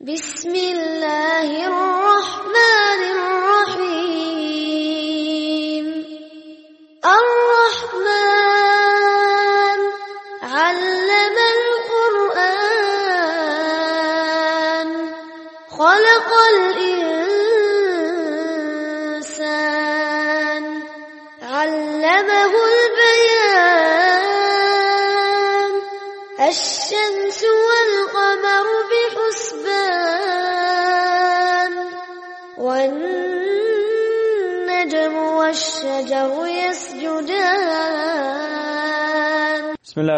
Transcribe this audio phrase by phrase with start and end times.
[0.00, 2.87] بسم الله الرحمن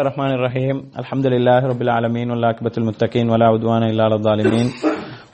[0.00, 4.66] الرحمن الرحيم الحمد لله رب العالمين والعاقبة المتقين ولا عدوان إلا على الظالمين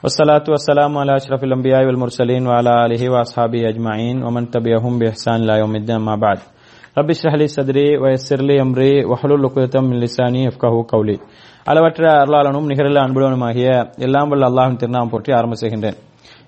[0.03, 5.73] والصلاة والسلام على أشرف الأنبياء والمرسلين وعلى آله وأصحابه أجمعين ومن تبعهم بإحسان إلى يوم
[5.75, 6.39] الدين ما بعد
[6.97, 11.17] رب اشرح لي صدري ويسر لي أمري واحلل عقدة من لساني يفقهوا قولي
[11.65, 13.67] அளவற்ற அருளாளனும் நிகரில் அன்புடனுமாகிய
[14.05, 15.97] எல்லாம் வல்ல அல்லாஹின் திருநாமம் போற்றி ஆரம்ப செய்கின்றேன்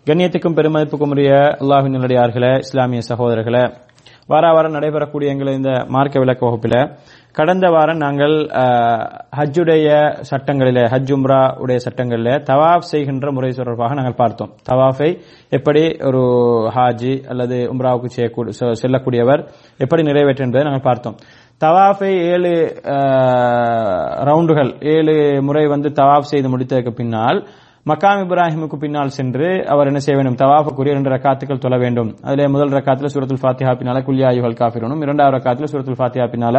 [0.07, 1.29] கண்ணியத்துக்கும் பெருமதிப்புக்கும் உரிய
[1.63, 3.61] அல்லாஹின் நல்லடியார்களே இஸ்லாமிய சகோதரர்களே
[4.29, 6.75] வார வாரம் நடைபெறக்கூடிய எங்கள் இந்த மார்க்க விளக்க வகுப்பில
[7.32, 8.34] கடந்த வாரம் நாங்கள்
[9.36, 9.88] ஹஜ்ஜுடைய
[10.20, 14.50] சட்டங்களில் ஹஜ் உம்ரா உடைய சட்டங்களில் தவாஃப் செய்கின்ற முறை தொடர்பாக நாங்கள் பார்த்தோம்.
[14.70, 15.10] தவாஃபை
[15.50, 16.22] எப்படி ஒரு
[16.74, 19.42] ஹாஜி அல்லது உம்ராவுக்கு செய்யக்கூடிய செ- செல்லக்கூடியவர்
[19.78, 21.16] எப்படி நிறைவேற்ற என்பதை நாங்கள் பார்த்தோம்.
[21.64, 22.52] தவாஃபை ஏழு
[24.28, 27.46] ரவுண்டுகள் ஏழு முறை வந்து தவாஃப் செய்து முடித்ததற்கு பின்னால்
[27.86, 30.48] மக்காம் இப்ராஹிமுக்கு பின்னால் சென்று அவர் என்ன செய்ய வேண்டும்?
[30.48, 32.14] தவாஃபுக்குரிய இரண்டு ரக்காத்துக்கள் தொழ வேண்டும்.
[32.22, 36.56] அதிலே முதல் ரக்காத்தில் சூரத்துல் ஃபாத்திஹா பின்னால குல்யாயுகள் காஃபிரனும் இரண்டாவது ரக்காத்தில் சூரத்துல் ஃபாத்திஹா பின்னால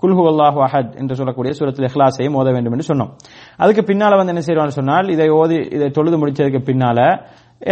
[0.00, 3.10] குல்ஹு அல்லாஹ் அஹத் என்று சொல்லக்கூடிய சூரத்தில் இஹ்லாஸையும் ஓத வேண்டும் என்று சொன்னோம்.
[3.62, 6.98] அதுக்கு பின்னால வந்து என்ன செய்வான்னு சொன்னால் இதை ஓதி இதை தொழுது முடிச்சதுக்கு பின்னால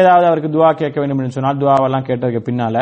[0.00, 2.76] ஏதாவது அவருக்கு துவா கேட்க வேண்டும் என்று சொன்னால் துவாவெல்லாம் கேட்டதுக்கு பின்னால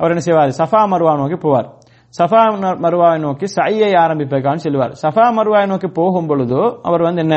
[0.00, 0.52] அவர் என்ன செய்வார்?
[0.60, 1.68] சஃபா மருவா நோக்கி போவார்.
[2.14, 2.40] சஃபா
[2.84, 7.36] மருவாவை நோக்கி சையை ஆரம்பிப்பதற்கான செல்வார் சஃபா மருவாவை நோக்கி போகும் பொழுதோ அவர் வந்து என்ன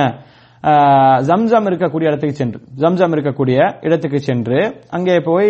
[1.28, 4.60] ஜம்சம் இருக்கக்கூடிய இடத்துக்கு சென்று ஜம்சம் இருக்கக்கூடிய இடத்துக்கு சென்று
[4.98, 5.50] அங்கே போய்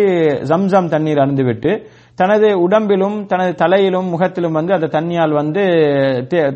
[0.50, 1.72] ஜம்சம் தண்ணீர் அருந்துவிட்டு
[2.18, 5.62] தனது உடம்பிலும் தனது தலையிலும் முகத்திலும் வந்து அந்த தண்ணியால் வந்து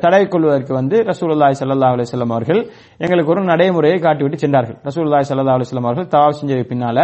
[0.03, 2.61] தடை கொள்வதற்கு வந்து ரசூலுல்லாய் சல்லா அலைஹி அவர்கள்
[3.01, 4.79] எங்களுக்கு ஒரு நடைமுறையை காட்டிவிட்டு சென்றார்கள்.
[4.87, 6.99] ரசூலுல்லாய் சல்லா அலைஹி அவர்கள் தவாப் செஞ்சதுக்கு பின்னால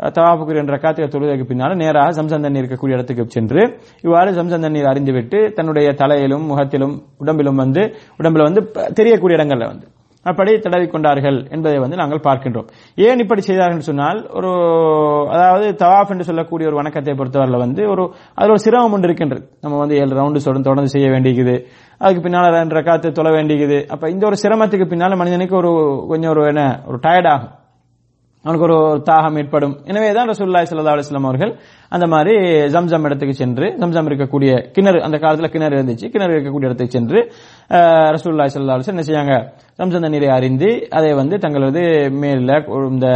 [0.00, 3.62] தவாப்புக்கு என்ற காத்திர தொழுவதற்கு பின்னால நேராக ஜம்சம் தண்ணீர் இருக்கக்கூடிய இடத்துக்கு சென்று
[4.04, 7.82] இவ்வாறு ஜம்சம் தண்ணீர் அறிந்துவிட்டு தன்னுடைய தலையிலும் முகத்திலும் உடம்பிலும் வந்து
[8.20, 9.86] உடம்புல வந்து ப- தெரியக்கூடிய இடங்கள்ல வந்து
[10.24, 12.66] அப்படி தடவி கொண்டார்கள் என்பதை வந்து நாங்கள் பார்க்கின்றோம்.
[13.06, 14.50] ஏன் இப்படி செய்தார்கள் சொன்னால் ஒரு
[15.34, 18.04] அதாவது தவாஃப் என்று சொல்லக்கூடிய ஒரு வணக்கத்தை பொறுத்தவரையில் வந்து ஒரு
[18.34, 19.44] அதில் ஒரு சிரமம் ஒன்று இருக்கின்றது.
[19.60, 21.56] நம்ம வந்து ஏழு ரவுண்டு தொடர்ந்து தொடர்ந்து செய்ய வேண்டியது
[21.98, 25.72] அதுக்கு பின்னால் ரெண்டு ரக்காத்து தொலை வேண்டியது அப்ப இந்த ஒரு சிரமத்துக்கு பின்னால் மனிதனுக்கு ஒரு
[26.08, 27.54] கொஞ்சம் ஒரு என்ன ஒரு டயர்ட் ஆகும்.
[28.44, 28.76] அவனுக்கு ஒரு
[29.08, 29.74] தாகம் ஏற்படும்.
[29.84, 31.50] எனவே தான் ரசூல்லாய் சல்லா அலுவலாம் அவர்கள்
[31.92, 32.34] அந்த மாதிரி
[32.74, 37.18] ஜம்ஜம் இடத்துக்கு சென்று ஜம்ஜம் இருக்கக்கூடிய கிணறு அந்த காலத்தில் கிணறு இருந்துச்சு கிணறு இருக்கக்கூடிய இடத்துக்கு சென்று
[37.70, 39.34] அஹ், சல்லா ஸல்லல்லாஹு என்ன செய்யாங்க?
[39.78, 41.82] ஜம்ஜம் தண்ணீரை அறிந்து அதை வந்து தங்களது
[42.22, 42.56] மேல
[42.88, 43.06] இந்த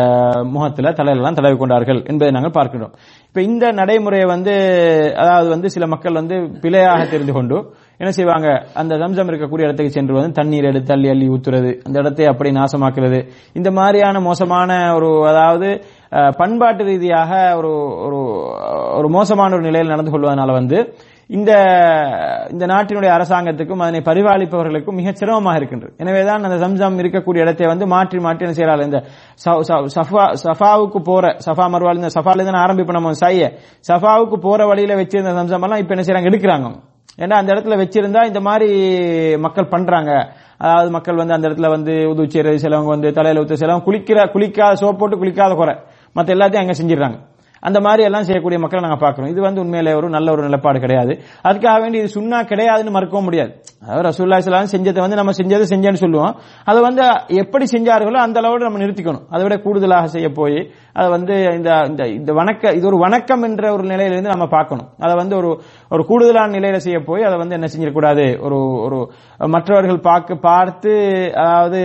[0.53, 2.93] முகத்தில் தலையிலெல்லாம் தடவி கொண்டார்கள் என்பதை நாங்கள் பார்க்கிறோம்.
[3.29, 4.55] இப்போ இந்த நடைமுறையை வந்து
[5.23, 7.57] அதாவது வந்து சில மக்கள் வந்து பிழையாக தெரிந்து கொண்டு
[8.01, 8.49] என்ன செய்வாங்க?
[8.81, 11.73] அந்த தம்சம் இருக்கக்கூடிய இடத்துக்கு சென்று வந்து தண்ணீர் எடுத்து அள்ளி அள்ளி ஊத்துறது.
[11.87, 13.21] அந்த இடத்தை அப்படி நாசமாக்குறது.
[13.59, 15.69] இந்த மாதிரியான மோசமான ஒரு அதாவது
[16.41, 17.73] பண்பாட்டு ரீதியாக ஒரு
[18.07, 18.21] ஒரு
[18.99, 20.79] ஒரு மோசமான ஒரு நிலையில் நடந்து கொள்வதனால வந்து
[21.37, 21.53] இந்த
[22.55, 25.93] இந்த நாட்டினுடைய அரசாங்கத்துக்கும் அதனை பரிபாலிப்பவர்களுக்கும் மிக சிரமமாக இருக்கின்றது.
[26.03, 29.01] எனவேதான் அந்த சம்சம் இருக்கக்கூடிய இடத்தை வந்து மாற்றி மாற்றி என்ன செய்யறாள் இந்த
[29.97, 33.49] சஃபா சஃபாவுக்கு போற சஃபா மறுவாள் இந்த சஃபால இருந்து ஆரம்பிப்போம் நம்ம சைய.
[33.91, 36.31] சஃபாவுக்கு போற வழியில வச்சிருந்த சம்சம் எல்லாம் இப்ப என்ன செய்யறாங்க?
[36.33, 36.69] எடுக்கிறாங்க.
[37.19, 38.69] ஏன்னா அந்த இடத்துல வச்சிருந்தா இந்த மாதிரி
[39.37, 40.13] மக்கள் பண்றாங்க.
[40.59, 44.73] அதாவது மக்கள் வந்து அந்த இடத்துல வந்து உதவி செய்யறது சிலவங்க வந்து தலையில ஊத்து சிலவங்க குளிக்கிற குளிக்காத
[44.81, 45.75] சோப் போட்டு குளிக்காத குறை.
[46.13, 47.19] மற்ற எல்லாத்தையும் அங்க செஞ்சிடறாங்க.
[47.69, 49.31] அந்த மாதிரி எல்லாம் செய்யக்கூடிய மக்களை நாங்கள் பார்க்குறோம்.
[49.35, 51.13] இது வந்து உண்மையில ஒரு நல்ல ஒரு நிலப்பாடு கிடையாது.
[51.49, 53.53] அதுக்காக வேண்டி இது சுண்ணா கிடையாதுன்னு மறுக்கவும் முடியாது.
[53.85, 56.35] அதாவது ரசூல்லா இஸ்லாம் செஞ்சதை வந்து நம்ம செஞ்சதை செஞ்சேன்னு சொல்லுவோம்.
[56.71, 57.05] அதை வந்து
[57.43, 59.25] எப்படி செஞ்சார்களோ அந்த அளவோடு நம்ம நிறுத்திக்கணும்.
[59.35, 60.59] அதை விட கூடுதலாக செய்ய போய்
[60.99, 64.89] அதை வந்து இந்த இந்த இந்த வணக்க இது ஒரு வணக்கம் என்ற ஒரு நிலையிலிருந்து நம்ம பார்க்கணும்.
[65.05, 65.51] அதை வந்து ஒரு
[65.95, 68.27] ஒரு கூடுதலான நிலையில செய்ய போய் அதை வந்து என்ன செஞ்சிடக்கூடாது?
[68.47, 68.99] ஒரு ஒரு
[69.55, 70.95] மற்றவர்கள் பார்க்க பார்த்து
[71.45, 71.83] அதாவது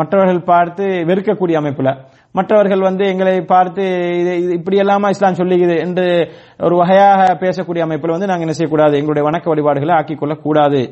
[0.00, 1.90] மற்றவர்கள் பார்த்து வெறுக்கக்கூடிய அமைப்புல.
[2.38, 3.84] மற்றவர்கள் வந்து எங்களை பார்த்து
[4.20, 6.06] இது இது இப்படி எல்லாமா இஸ்லாம் சொல்லுகிறது என்று
[6.66, 8.96] ஒரு வகையாக பேசக்கூடிய அமைப்பில் வந்து நாங்கள் என்ன செய்யக்கூடாது?
[9.00, 10.26] எங்களுடைய வணக்க வழிபாடுகளை ஆக்கிக்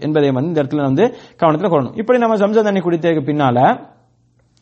[0.06, 1.04] என்பதை வந்து இந்த இடத்துல வந்து
[1.43, 1.98] கவனத்தில் கொள்ளணும்.
[2.02, 3.58] இப்படி நம்ம சம்சா தண்ணி குடித்ததுக்கு பின்னால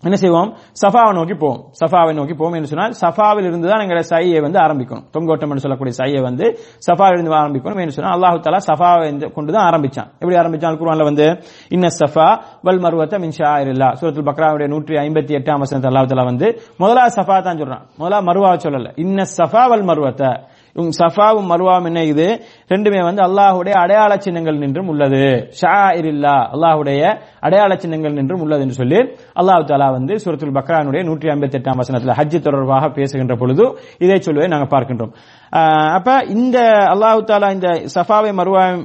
[0.05, 0.55] என்ன செய்வோம்?
[0.83, 1.65] சஃபாவை நோக்கி போவோம்.
[1.81, 5.05] சஃபாவை நோக்கி போவோம் என்று சொன்னால் சஃபாவில் இருந்து தான் எங்களை சையை வந்து ஆரம்பிக்கணும்.
[5.13, 9.53] தொங்கோட்டம் என்று சொல்லக்கூடிய சையை வந்து சஃபாவில் இருந்து ஆரம்பிக்கணும் என்று சொன்னால் அல்லாஹு தாலா சஃபாவை இந்த- கொண்டு
[9.53, 10.11] தான் ஆரம்பிச்சான்.
[10.19, 10.77] எப்படி ஆரம்பிச்சான்?
[10.77, 11.27] குர்ஆன்ல வந்து
[11.69, 12.29] இன்ன சஃபா
[12.63, 17.43] வல் மருவத்த மின்ஷா இல்லா சூரத்துல் பக்ராவுடைய நூற்றி ஐம்பத்தி எட்டாம் வசனத்தை அல்லாஹு தாலா வந்து முதலா சஃபா
[17.43, 17.83] தான் சொல்றான்.
[17.97, 18.93] முதலா மருவா சொல்லல.
[18.97, 20.29] இன்ன சஃபா வல் மருவத்தை
[20.77, 22.27] இவங்க சஃபாவும் மருவாவும் என்ன இது?
[22.73, 25.21] ரெண்டுமே வந்து அல்லாஹ்வுடைய அடையாள சின்னங்கள் நின்றும் உள்ளது.
[25.61, 27.03] ஷா இல்லா அல்லாஹுடைய
[27.47, 28.99] அடையாள சின்னங்கள் நின்றும் உள்ளது என்று சொல்லி
[29.41, 33.65] அல்லாஹு தாலா வந்து சுரத்துல் பக்ரானுடைய நூற்றி ஐம்பத்தி எட்டாம் வசனத்தில் ஹஜ் தொடர்பாக பேசுகின்ற பொழுது
[34.05, 35.13] இதை சொல்லுவதை நாங்கள் பார்க்கின்றோம்.
[35.99, 36.59] அப்ப இந்த
[36.93, 38.83] அல்லாஹு தாலா இந்த சஃபாவை மருவாயும்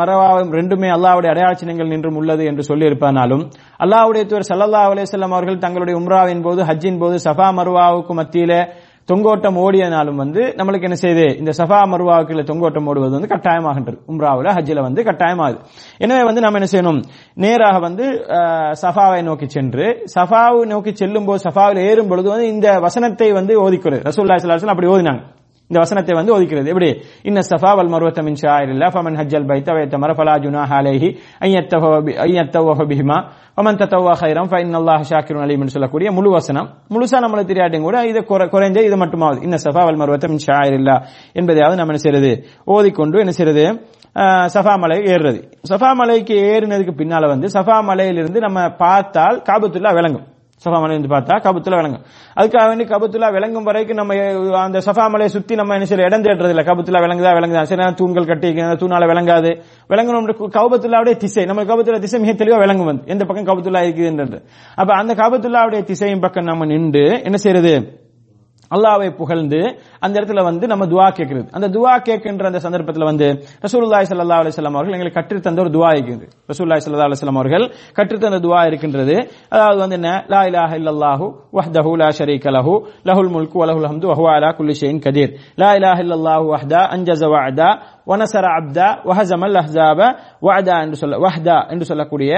[0.00, 3.42] மரவாவும் ரெண்டுமே அல்லாஹுடைய அடையாள சின்னங்கள் நின்றும் உள்ளது என்று சொல்லி இருப்பதனாலும்
[3.84, 8.52] அல்லாஹ்வுடைய தூர் சல்லா அலேசல்லாம் அவர்கள் தங்களுடைய உம்ராவின் போது ஹஜ்ஜின் போது சஃபா மருவாவுக்கு மத்தியில
[9.10, 13.98] தொங்கோட்டம் ஓடியனாலும் வந்து நம்மளுக்கு என்ன செய்யுது இந்த சஃபா மருவாவுக்குள்ள தொங்கோட்டம் ஓடுவது வந்து கட்டாயமாகின்றது.
[14.12, 15.58] உம்ராவில் ஹஜ்ஜில் வந்து கட்டாயமாகுது.
[16.04, 17.00] எனவே வந்து நம்ம என்ன செய்யணும்?
[17.44, 18.06] நேராக வந்து
[18.82, 24.06] சஃபாவை நோக்கி சென்று சஃபாவை நோக்கி செல்லும் போது சஃபாவில் ஏறும் பொழுது வந்து இந்த வசனத்தை வந்து ஓதிக்கிறது
[24.10, 25.22] ரசூல்லா ஸல்லல்லாஹு அப்படி ஓதினாங்க.
[25.68, 26.66] இந்த வசனத்தை வந்து ஒதுக்கிறது.
[26.66, 27.02] எப்படி?
[27.22, 33.28] இன்ன சஃபா வல் மருவத்த மின் ஷாயிரில்லா ஃபமன் ஹஜ்ஜல் பைத்த வைத்தமர ஃபலா ஜுனாஹ அலைஹி ஐயத்தவஹ பிஹிமா
[33.56, 36.68] ஃபமன் தத்தவா ஹைரம் ஃபைன்னல்லாஹ ஷாக்கிருன் அலீம்னு சொல்லக்கூடிய முழு வசனம்.
[36.88, 39.42] முழுசா நம்மள தெரியாட்டும் கூட இது குறை- குறைஞ்ச இது மட்டுமாவது.
[39.42, 42.44] இன்ன சஃபா வல் மருவத்த மின் ஷாயிரில்லா என்பதையாவது நம்ம என்ன செய்யறது?
[42.64, 43.86] ஓதிக்கொண்டு என்ன செய்யறது?
[44.54, 45.52] சஃபா மலை ஏறுறது.
[45.68, 50.24] சஃபா மலைக்கு ஏறினதுக்கு பின்னால வந்து சஃபா மலையிலிருந்து நம்ம பார்த்தால் காபத்துல்லா விளங்கும்.
[50.64, 52.02] சஃபா மலை பார்த்தா கபத்துல விளங்கும்.
[52.36, 54.14] அதுக்காக வேண்டி கபத்துல விளங்கும் வரைக்கும் நம்ம
[54.62, 56.62] அந்த சஃபா மலையை சுத்தி நம்ம என்ன செய்ய இடம் தேடுறது இல்ல.
[56.62, 57.62] கபத்துல விளங்குதா விளங்குதா?
[57.62, 59.60] சில நேரம் தூண்கள் கட்டி தூணால விளங்காது.
[59.88, 61.44] விளங்கணும் கபத்துல்லாவுடைய திசை.
[61.44, 63.02] நம்ம கபத்துலா திசை மிக தெளிவா விளங்கும் வந்து.
[63.06, 64.42] எந்த பக்கம் கபத்துல்லா இருக்குதுன்றது
[64.74, 68.06] அப்ப அந்த கபத்துல்லாவுடைய திசையின் பக்கம் நம்ம நின்று என்ன செய்யறது?
[68.70, 69.60] அல்லாவை புகழ்ந்து
[70.04, 71.46] அந்த இடத்துல வந்து நம்ம துவா கேட்கிறது.
[71.56, 73.26] அந்த துவா கேட்கின்ற அந்த சந்தர்ப்பத்தில் வந்து
[73.64, 77.64] ரசூல்லாய் சல்லா அலிஸ்லாம் அவர்கள் எங்களுக்கு கற்றுத்தந்த ஒரு துவா இருக்கிறது ரசூல்லாய் சல்லா அலிஸ்லாம் அவர்கள்
[77.98, 79.16] கற்றுத்தந்த துவா இருக்கின்றது.
[79.54, 80.10] அதாவது வந்து என்ன?
[80.34, 81.26] லா இலாஹ இல்லல்லாஹு
[81.58, 82.74] வஹ்தஹு லா ஷரீக லஹு
[83.10, 85.32] லஹுல் முல்கு வலஹுல் ஹம்து வஹுவா அலா குல்லி ஷைன் கதீர்.
[85.62, 87.70] லா இலாஹ இல்லல்லாஹு வஹ்தா அன்ஜஸ வஅதா
[88.10, 89.98] வனசர அப்தா வஹஜமல் அஹ்ஸாப
[90.46, 92.32] வஅதா என்று சொல்ல வஹ்தா என்று சொல்லக்கூடிய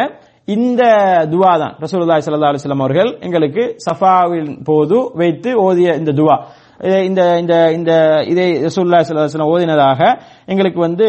[0.44, 0.82] இந்த
[1.30, 1.76] துவா தான்.
[1.80, 6.40] ரசூலுல்லாஹி ஸல்லல்லாஹு அலைஹி வஸல்லம் அவர்கள் எங்களுக்கு சஃபாவின் போது வைத்து ஓதிய இந்த துவா.
[6.80, 11.06] இதை- இந்த இந்த இந்த இதை ரசூலுல்லாஹி ஸல்லல்லாஹு அலைஹி ஓதினதாக எங்களுக்கு வந்து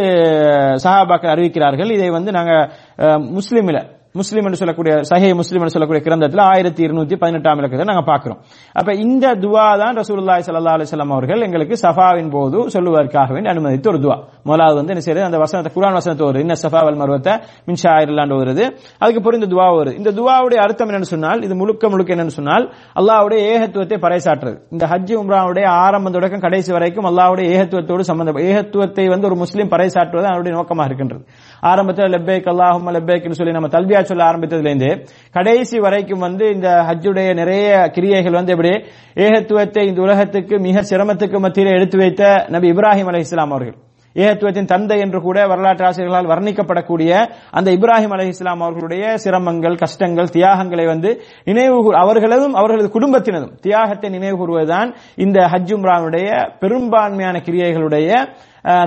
[0.84, 1.92] சஹாபாக்கள் அறிவிக்கிறார்கள்.
[1.92, 2.70] இதை வந்து நாங்க
[3.18, 8.40] முஸ்லீமில் முஸ்லீம் என்று சொல்லக்கூடிய சஹே முஸ்லீம் என்று சொல்லக்கூடிய கிரந்தத்தில் ஆயிரத்தி இருநூத்தி பதினெட்டாம் இலக்கத்தை நாங்கள் பார்க்கிறோம்.
[8.80, 14.00] அப்ப இந்த துவா தான் ரசூலுல்லாஹி சல்லா அலிஸ்லாம் அவர்கள் எங்களுக்கு சஃபாவின் போது சொல்லுவதற்காக வேண்டி அனுமதித்த ஒரு
[14.06, 14.18] துவா.
[14.50, 15.26] முதலாவது வந்து என்ன செய்யறது?
[15.30, 17.34] அந்த வசனத்தை குரான் வசனத்தை வருது இன்ன சஃபா வல் மருவத்தை
[17.68, 18.64] மின் ஷாயிரலாண்டு வருது
[19.02, 22.66] அதுக்கு பிறகு இந்த துவா வருது இந்த துவாவுடைய அர்த்தம் என்னன்னு சொன்னால் இது முழுக்க முழுக்க என்னன்னு சொன்னால்
[23.02, 24.58] அல்லாவுடைய ஏகத்துவத்தை பறைசாற்றுறது.
[24.76, 30.30] இந்த ஹஜ் உம்ராவுடைய ஆரம்ப தொடக்கம் கடைசி வரைக்கும் அல்லாவுடைய ஏகத்துவத்தோடு சம்பந்தம் ஏகத்துவத்தை வந்து ஒரு முஸ்லீம் பறைசாற்றுவது
[30.34, 31.24] அவருடைய நோக்கமாக இருக்கின்றது.
[31.72, 33.72] ஆரம்பத்தில் லெப்பேக் அல்லாஹும் லெப்பேக்னு சொல்லி நம்ம
[34.02, 38.74] தல்பியா சொல்ல ஆரம்பித்ததுலேருந்து கடைசி வரைக்கும் வந்து இந்த ஹஜ்ஜுடைய நிறைய கிரியைகள் வந்து எப்படி
[39.16, 43.78] ஏகத்துவத்தை இந்த உலகத்துக்கு மிக சிரமத்துக்கு மத்தியில் எடுத்து வைத்த நபி இப்ராஹிம் அலை இஸ்லாம் அவர்கள்.
[44.16, 47.12] ஏகத்துவத்தின் தந்தை என்று கூட வரலாற்று ஆசிரியர்களால் வர்ணிக்கப்படக்கூடிய
[47.60, 51.12] அந்த இப்ராஹிம் அலை இஸ்லாம் அவர்களுடைய சிரமங்கள் கஷ்டங்கள் தியாகங்களை வந்து
[51.50, 54.92] நினைவு அவர்களதும் அவர்களது குடும்பத்தினதும் தியாகத்தை நினைவு கூறுவதுதான்
[55.26, 56.30] இந்த ஹஜ் உம்ரானுடைய
[56.64, 58.10] பெரும்பான்மையான கிரியைகளுடைய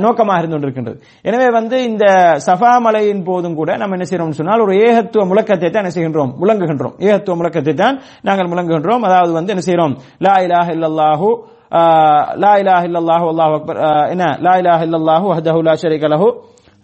[0.03, 0.99] நோக்கமாக இருந்து கொண்டிருக்கின்றது.
[1.29, 2.05] எனவே வந்து இந்த
[2.45, 6.31] சஃபா மலையின் போதும் கூட நம்ம என்ன செய்யறோம் சொன்னால் ஒரு ஏகத்துவ முழக்கத்தை தான் என்ன செய்கின்றோம்?
[6.43, 6.95] முழங்குகின்றோம்.
[7.07, 7.97] ஏகத்துவ முழக்கத்தை தான்
[8.29, 9.05] நாங்கள் முழங்குகின்றோம்.
[9.09, 11.31] அதாவது வந்து என்ன செய்யறோம் லா இலாஹ இல்லல்லாஹு
[11.75, 16.29] ஆஹ், லா இலாஹ இல்லல்லாஹு அல்லாஹு அக்பர் ஆஹ், என்ன லா இலாஹ இல்லல்லாஹு வஹ்தஹு லா ஷரீக லஹு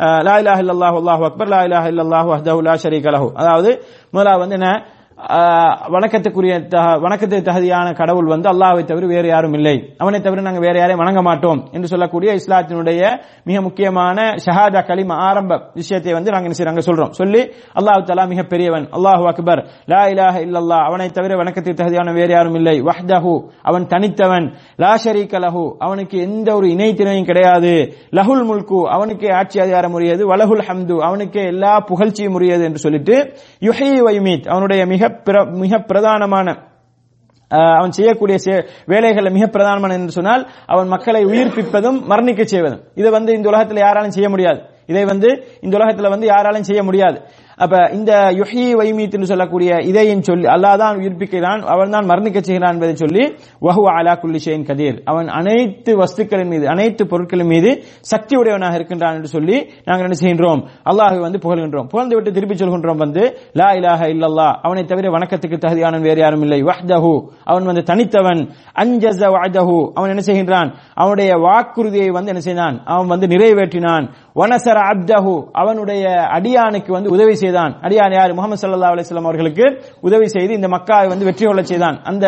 [0.00, 3.70] ஆஹ், லா இலாஹ இல்லல்லாஹு அல்லாஹு அக்பர் லா இலாஹ இல்லல்லாஹு வஹ்தஹு லா ஷரீக லஹு அதாவது
[4.12, 4.68] முதலாவது வந்து என்ன?
[4.70, 4.80] ஆஹ்,
[5.28, 9.94] வணக்கத்துக்குரிய தக- வணக்கத்தை தகுதியான கடவுள் வந்து அல்லாவை தவிர வேறு யாரும் இல்லை.
[9.98, 15.60] அவனை தவிர நாங்கள் வேறு யாரையும் வணங்க மாட்டோம் என்று சொல்லக்கூடிய இஸ்லாத்தினுடைய மிக முக்கியமான ஷஹாதா கலிமா ஆரம்ப
[15.74, 17.10] விஷயத்தை வந்து நாங்கள் என்ன சொல்றோம்.
[17.10, 18.88] சொல்லி அல்லாஹ் தலா மிக பெரியவன்.
[18.92, 19.66] அல்லாஹு அக்பர்.
[19.84, 22.82] லா இலாஹ இல்லல்லா அவனை தவிர வணக்கத்தை தகுதியான வேறு யாரும் இல்லை.
[22.82, 23.48] வஹ்தஹு.
[23.62, 24.52] அவன் தனித்தவன்.
[24.76, 25.74] லா ஷரீக லஹு.
[25.78, 27.92] அவனுக்கு எந்த ஒரு இணைத்திறனையும் கிடையாது.
[28.10, 28.88] லஹுல் முல்கு.
[28.88, 30.36] அவனுக்கு ஆட்சி அதிகாரம் உரியது.
[30.36, 30.98] வலகுல் ஹம்து.
[30.98, 36.68] அவனுக்கே எல்லா புகழ்ச்சியும் உரியது என்று சொல்லிட்டு யுஹி வைமீத் அவனுடைய மிக பிர- மிக பிரதானமான
[37.54, 42.80] ஆஹ், அவன் செய்யக்கூடிய செ- மிக பிரதானமான என்று சொன்னால் அவன் மக்களை உயிர்ப்பிப்பதும் மரணிக்க செய்வதும்.
[42.94, 44.62] இதை வந்து இந்த உலகத்தில் யாராலும் செய்ய முடியாது.
[44.86, 47.22] இதை வந்து இந்த உலகத்தில் வந்து யாராலும் செய்ய முடியாது.
[47.64, 52.94] அப்ப இந்த யுஹி வைமீத் சொல்லக்கூடிய இதையும் சொல்லி அல்லாஹ் தான் உயிர்ப்பிக்கிறான் அவன் தான் மரணிக்க செய்கிறான் என்பதை
[53.02, 53.22] சொல்லி
[53.66, 54.98] வஹு அலா குல்லிஷேன் கதீர்.
[55.10, 57.70] அவன் அனைத்து வஸ்துக்களின் மீது அனைத்து பொருட்களின் மீது
[58.12, 59.56] சக்தி உடையவனாக இருக்கின்றான் என்று சொல்லி
[59.88, 60.62] நாங்கள் என்ன செய்கின்றோம்?
[60.90, 61.88] அல்லாஹை வந்து புகழ்கின்றோம்.
[61.92, 63.24] புகழ்ந்து விட்டு திருப்பி சொல்கின்றோம் வந்து
[63.60, 66.60] லா இலாஹ இல்லல்லா அவனை தவிர வணக்கத்துக்கு தகுதியான வேறு யாரும் இல்லை.
[66.70, 67.14] வஹ்தஹு
[67.50, 68.42] அவன் வந்து தனித்தவன்.
[68.84, 70.68] அஞ்சஸ வஹ்தஹு அவன் என்ன செய்கின்றான்?
[71.02, 72.76] அவனுடைய வாக்குறுதியை வந்து என்ன செய்தான்?
[72.94, 74.04] அவன் வந்து நிறைவேற்றினான்.
[74.36, 77.72] வனசர அப்தஹு அவனுடைய அடியானுக்கு வந்து உதவி செய்தான்.
[77.82, 78.34] அடியான் யார்?
[78.34, 82.00] முகமது சல்லா அலிஸ்லாம் அவர்களுக்கு உதவி செய்து இந்த மக்காவை வந்து வெற்றி கொள்ள செய்தான்.
[82.02, 82.26] அந்த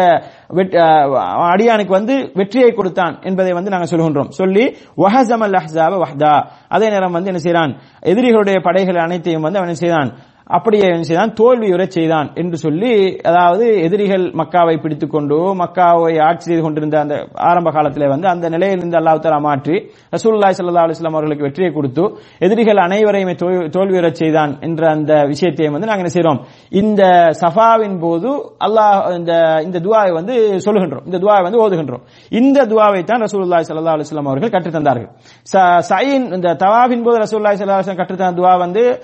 [1.52, 4.28] அடியானுக்கு வந்து வெற்றியை கொடுத்தான் என்பதை வந்து நாங்கள் சொல்கின்றோம்.
[4.28, 6.34] சொல்லி வஹஸமல் அஹ்ஸாப வஹ்தா.
[6.68, 10.12] அதே நேரம் வந்து என்ன செய்யறான் எதிரிகளுடைய படைகள் அனைத்தையும் வந்து அவன் செய்தான்?
[10.46, 11.32] அப்படியே செய்தான்?
[11.32, 17.70] தோல்வியுற செய்தான் என்று சொல்லி அதாவது எதிரிகள் மக்காவை பிடித்துக் கொண்டு மக்காவை ஆட்சி செய்து கொண்டிருந்த அந்த ஆரம்ப
[17.70, 19.72] காலத்திலே வந்து அந்த நிலையிலிருந்து அல்லாஹ் தலா மாற்றி
[20.16, 25.88] ரசூல்லாய் சல்லா அலுவலாம் அவர்களுக்கு வெற்றியை கொடுத்து எதிரிகள் அனைவரையுமே தோல்- தோல்வியுறச் செய்தான் என்ற அந்த விஷயத்தையும் வந்து
[25.88, 27.02] நாங்கள் என்ன செய்யறோம் இந்த
[27.40, 28.30] சஃபாவின் போது
[28.64, 31.04] அல்லாஹ் இந்த இந்த துவாவை வந்து சொல்லுகின்றோம்.
[31.04, 32.02] இந்த துவாவை வந்து ஓதுகின்றோம்.
[32.28, 35.10] இந்த துவாவை தான் ரசூல்லாய் சல்லா அலுவலாம் அவர்கள் கற்றுத் தந்தார்கள்.
[35.52, 39.02] ச- சயின் இந்த தவாவின் போது ரசூல்லாய் சல்லா அலுவலாம் கற்றுத்தந்த கற்றுத் துவா வந்து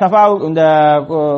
[0.00, 0.62] சஃபா இந்த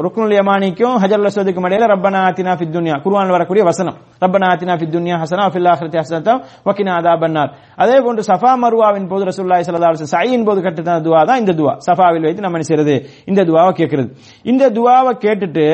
[0.04, 3.96] ருக்னுல் யமானிக்கும் ஹஜர் லசோதுக்கும் இடையில ரப்பனா ஆத்தினா ஃபி துன்யா குருவான் வரக்கூடிய வசனம்.
[4.22, 6.34] ரப்பனா ஆத்தினா ஃபி துன்யா ஹசனா ஃபில் ஆஹிரத்தி ஹசனத்தா
[6.68, 11.22] வக்கினா அதா பன்னார் அதே போன்று சஃபா மருவாவின் போது ரசூல்லாய் ஸல்லல்லாஹு அலைஹி சையின் போது கட்டுன துவா
[11.30, 11.74] தான் இந்த துவா.
[11.88, 12.96] சஃபாவில் வைத்து நம்ம என்ன செய்யறது?
[13.30, 14.08] இந்த துவாவை கேட்கிறது.
[14.52, 15.66] இந்த துவாவை கேட்டுட்டு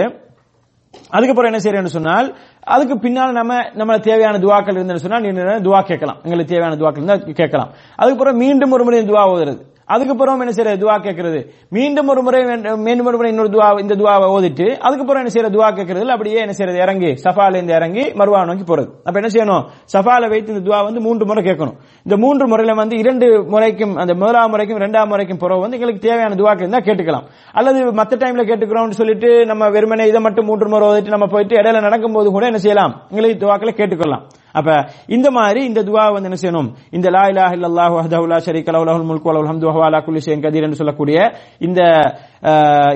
[1.17, 2.27] அதுக்கப்புறம் என்ன செய்யறேன்னு சொன்னால்
[2.75, 5.31] அதுக்கு பின்னால் நம்ம நம்மளுக்கு தேவையான துவாக்கள் இருந்தேன்னு சொன்னால் நீ
[5.69, 6.19] துவா கேட்கலாம்.
[6.27, 7.71] எங்களுக்கு தேவையான துவாக்கள் இருந்தால் கேட்கலாம்.
[8.01, 9.63] அதுக்கப்புறம் மீண்டும் ஒரு முறை துவா ஓதுறது.
[9.87, 12.41] அதுக்கப்புறம் என்ன செய்யற துவா கேட்கறது மீண்டும் ஒரு முறை
[12.77, 16.53] மீண்டும் ஒரு முறை இன்னொரு துவா இந்த துவாவை ஓதிட்டு அதுக்கப்புறம் என்ன செய்யற துவா கேட்கறது அப்படியே என்ன
[16.53, 16.83] செய்யறது?
[16.85, 18.89] இறங்கி சஃபால இருந்து இறங்கி மறுவா நோக்கி போறது.
[19.05, 19.65] அப்ப என்ன செய்யணும்?
[19.95, 21.77] சஃபால வைத்து இந்த துவா வந்து மூன்று முறை கேட்கணும்.
[22.03, 26.35] இந்த மூன்று முறையில வந்து இரண்டு முறைக்கும் அந்த முதலாம் முறைக்கும் இரண்டாம் முறைக்கும் பிறகு வந்து எங்களுக்கு தேவையான
[26.35, 27.27] துவாக்கள் இருந்தா கேட்டுக்கலாம்.
[27.53, 31.81] அல்லது மத்த டைம்ல கேட்டுக்கிறோம்னு சொல்லிட்டு நம்ம வெறுமனே இதை மட்டும் மூன்று முறை ஓதிட்டு நம்ம போயிட்டு இடையில
[31.81, 32.95] நடக்கும்போது கூட என்ன செய்யலாம்?
[33.11, 34.25] எங்களுக்கு துவாக்களை கேட்டுக்கொள்ளலாம்.
[34.59, 34.69] அப்ப
[35.17, 36.69] இந்த மாதிரி இந்த துவா வந்து என்ன செய்யணும்?
[36.97, 40.45] இந்த லா இலா இல்லல்லாஹு வஹ்தஹு ஷரீக் அலவுலஹுல் லஹு லஹுல் முல்கு வலஹுல் ஹம்து ஹவாலா குல்லி ஷைஇன்
[40.45, 41.19] கதீர் என்று சொல்லக்கூடிய
[41.67, 41.81] இந்த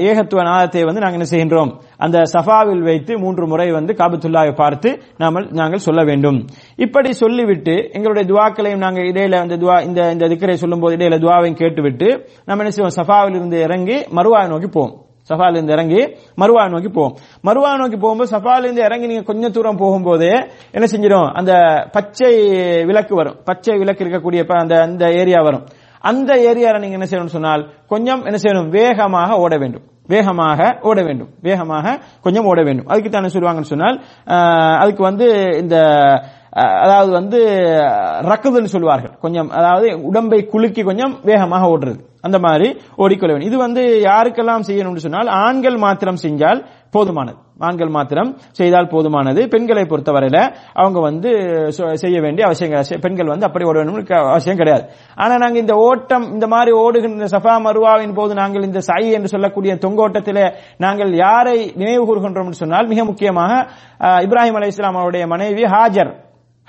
[0.08, 1.70] ஏகத்துவ நாதத்தை வந்து நாங்கள் என்ன செய்கின்றோம்?
[2.04, 4.90] அந்த சஃபாவில் வைத்து மூன்று முறை வந்து காபத்துல்லாவை பார்த்து
[5.22, 6.38] நாம நாங்கள் சொல்ல வேண்டும்.
[6.84, 12.08] இப்படி சொல்லிவிட்டு எங்களுடைய துவாக்களையும் நாங்கள் இடையில அந்த துவா இந்த இந்த திக்கரை சொல்லும்போது இடையில துவாவையும் கேட்டுவிட்டு
[12.48, 12.96] நம்ம என்ன செய்வோம்?
[13.00, 14.94] சஃபாவில் இருந்து இறங்கி மறுவாவை நோக்கி போவோம்.
[15.28, 16.02] சஃபால இருந்து இறங்கி
[16.40, 17.14] மருவா நோக்கி போவோம்.
[17.46, 20.28] மருவா நோக்கி போகும்போது சஃபால இருந்து இறங்கி நீங்க கொஞ்சம் தூரம் போகும்போது
[20.76, 21.30] என்ன செஞ்சிடும்?
[21.32, 21.52] அந்த
[21.92, 22.32] பச்சை
[22.84, 23.36] விளக்கு வரும்.
[23.44, 25.66] பச்சை விளக்கு இருக்கக்கூடிய அந்த அந்த ஏரியா வரும்.
[26.00, 28.68] அந்த ஏரியாவில் நீங்க என்ன செய்யணும்னு சொன்னால் கொஞ்சம் என்ன செய்யணும்?
[28.68, 29.82] வேகமாக ஓட வேண்டும்.
[30.06, 31.30] வேகமாக ஓட வேண்டும்.
[31.42, 32.86] வேகமாக கொஞ்சம் ஓட வேண்டும்.
[32.86, 33.96] அதுக்கு தானே சொல்லுவாங்கன்னு சொன்னால்
[34.82, 35.26] அதுக்கு வந்து
[35.62, 35.76] இந்த
[36.84, 37.40] அதாவது வந்து
[38.30, 42.00] ரக்குதுன்னு சொல்லுவார்கள் கொஞ்சம் அதாவது உடம்பை குலுக்கி கொஞ்சம் வேகமாக ஓடுறது.
[42.26, 42.68] அந்த மாதிரி
[43.02, 43.50] ஓடிக்கொள்ள வேண்டும்.
[43.50, 46.60] இது வந்து யாருக்கெல்லாம் செய்யணும்னு சொன்னால் ஆண்கள் மாத்திரம் செஞ்சால்
[46.94, 47.38] போதுமானது.
[47.66, 49.40] ஆண்கள் மாத்திரம் செய்தால் போதுமானது.
[49.52, 50.38] பெண்களை பொறுத்தவரையில
[50.80, 51.30] அவங்க வந்து
[52.02, 54.84] செய்ய வேண்டிய அவசியம் பெண்கள் வந்து அப்படி ஓட வேண்டும் அவசியம் கிடையாது.
[55.22, 59.74] ஆனா நாங்க இந்த ஓட்டம் இந்த மாதிரி ஓடுகின்ற சஃபா மருவாவின் போது நாங்கள் இந்த சை என்று சொல்லக்கூடிய
[59.84, 60.46] தொங்கோட்டத்திலே
[60.86, 63.52] நாங்கள் யாரை நினைவு கூறுகின்றோம் சொன்னால் மிக முக்கியமாக
[64.28, 66.12] இப்ராஹிம் அலை இஸ்லாம் அவருடைய மனைவி ஹாஜர்.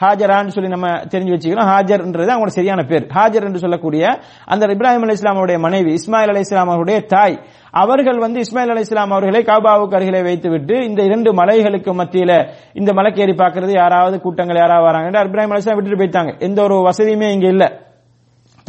[0.02, 1.70] ஹாஜரான்னு சொல்லி நம்ம தெரிஞ்சு வச்சுக்கிறோம்.
[1.72, 3.08] ஹாஜர்ன்றது அவங்களோட சரியான பேர்.
[3.18, 4.04] ஹாஜர் என்று சொல்லக்கூடிய
[4.46, 7.38] அந்த இப்ராஹிம் அலி இஸ்லாமுடைய மனைவி இஸ்மாயில் அலி இஸ்லாம் அவருடைய தாய்
[7.72, 12.32] அவர்கள் வந்து இஸ்மாயில் அலி இஸ்லாம் அவர்களை காபாவுக்கு அருகிலே வைத்துவிட்டு இந்த இரண்டு மலைகளுக்கு மத்தியில
[12.74, 16.40] இந்த மலைக்கேறி பார்க்கறது யாராவது கூட்டங்கள் யாராவது வராங்க இப்ராஹிம் அலி இஸ்லாம் விட்டுட்டு போயிட்டாங்க.
[16.40, 17.70] எந்த ஒரு வசதியுமே இங்க இல்லை.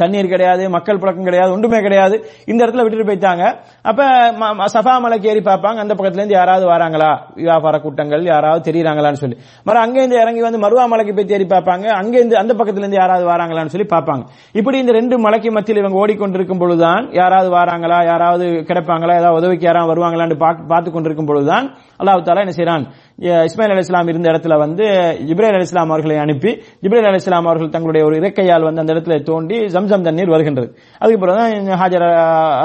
[0.01, 2.25] தண்ணீர் கிடையாது மக்கள் புழக்கம் கிடையாது ஒன்றுமே கிடையாது.
[2.45, 3.55] இந்த இடத்துல விட்டுட்டு போயிட்டாங்க.
[3.81, 5.77] அப்ப ம- சஃபா மலைக்கு ஏறி பார்ப்பாங்க.
[5.77, 7.19] அந்த பக்கத்துல இருந்து யாராவது வராங்களா?
[7.35, 9.37] வியாபார கூட்டங்கள் யாராவது தெரியுறாங்களான்னு சொல்லி.
[9.63, 11.85] மறு அங்கேருந்து இறங்கி வந்து மருவா மலைக்கு போய் தேடி பார்ப்பாங்க.
[11.85, 14.23] அங்கேருந்து அந்த பக்கத்துல இருந்து யாராவது வராங்களான்னு சொல்லி பார்ப்பாங்க.
[14.51, 18.05] இப்படி இந்த ரெண்டு மலைக்கு மத்தியில் இவங்க ஓடிக்கொண்டிருக்கும் பொழுதுதான் யாராவது வராங்களா?
[18.05, 19.13] யாராவது கிடைப்பாங்களா?
[19.13, 22.85] ஏதாவது உதவிக்கு யாராவது வருவாங்களான்னு பார்த்து பார்த்து கொண்டிருக்கும் பொழுதுதான் அல்லாஹு தாலா என்ன செய்யறான்
[23.21, 24.85] இஸ்மாயில் அலி இஸ்லாம் இருந்த இடத்துல வந்து
[25.31, 26.51] இப்ராஹிம் அலி இஸ்லாம் அவர்களை அனுப்பி
[26.85, 30.69] இப்ராஹிம் அலி இஸ்லாம் அவர்கள் தங்களுடைய ஒரு இறக்கையால் வந்து அந்த இடத்துல தோண்டி ஜம்சம் தண்ணீர் வருகின்றது.
[31.01, 32.05] அதுக்கு பிறகு தான் ஹாஜர்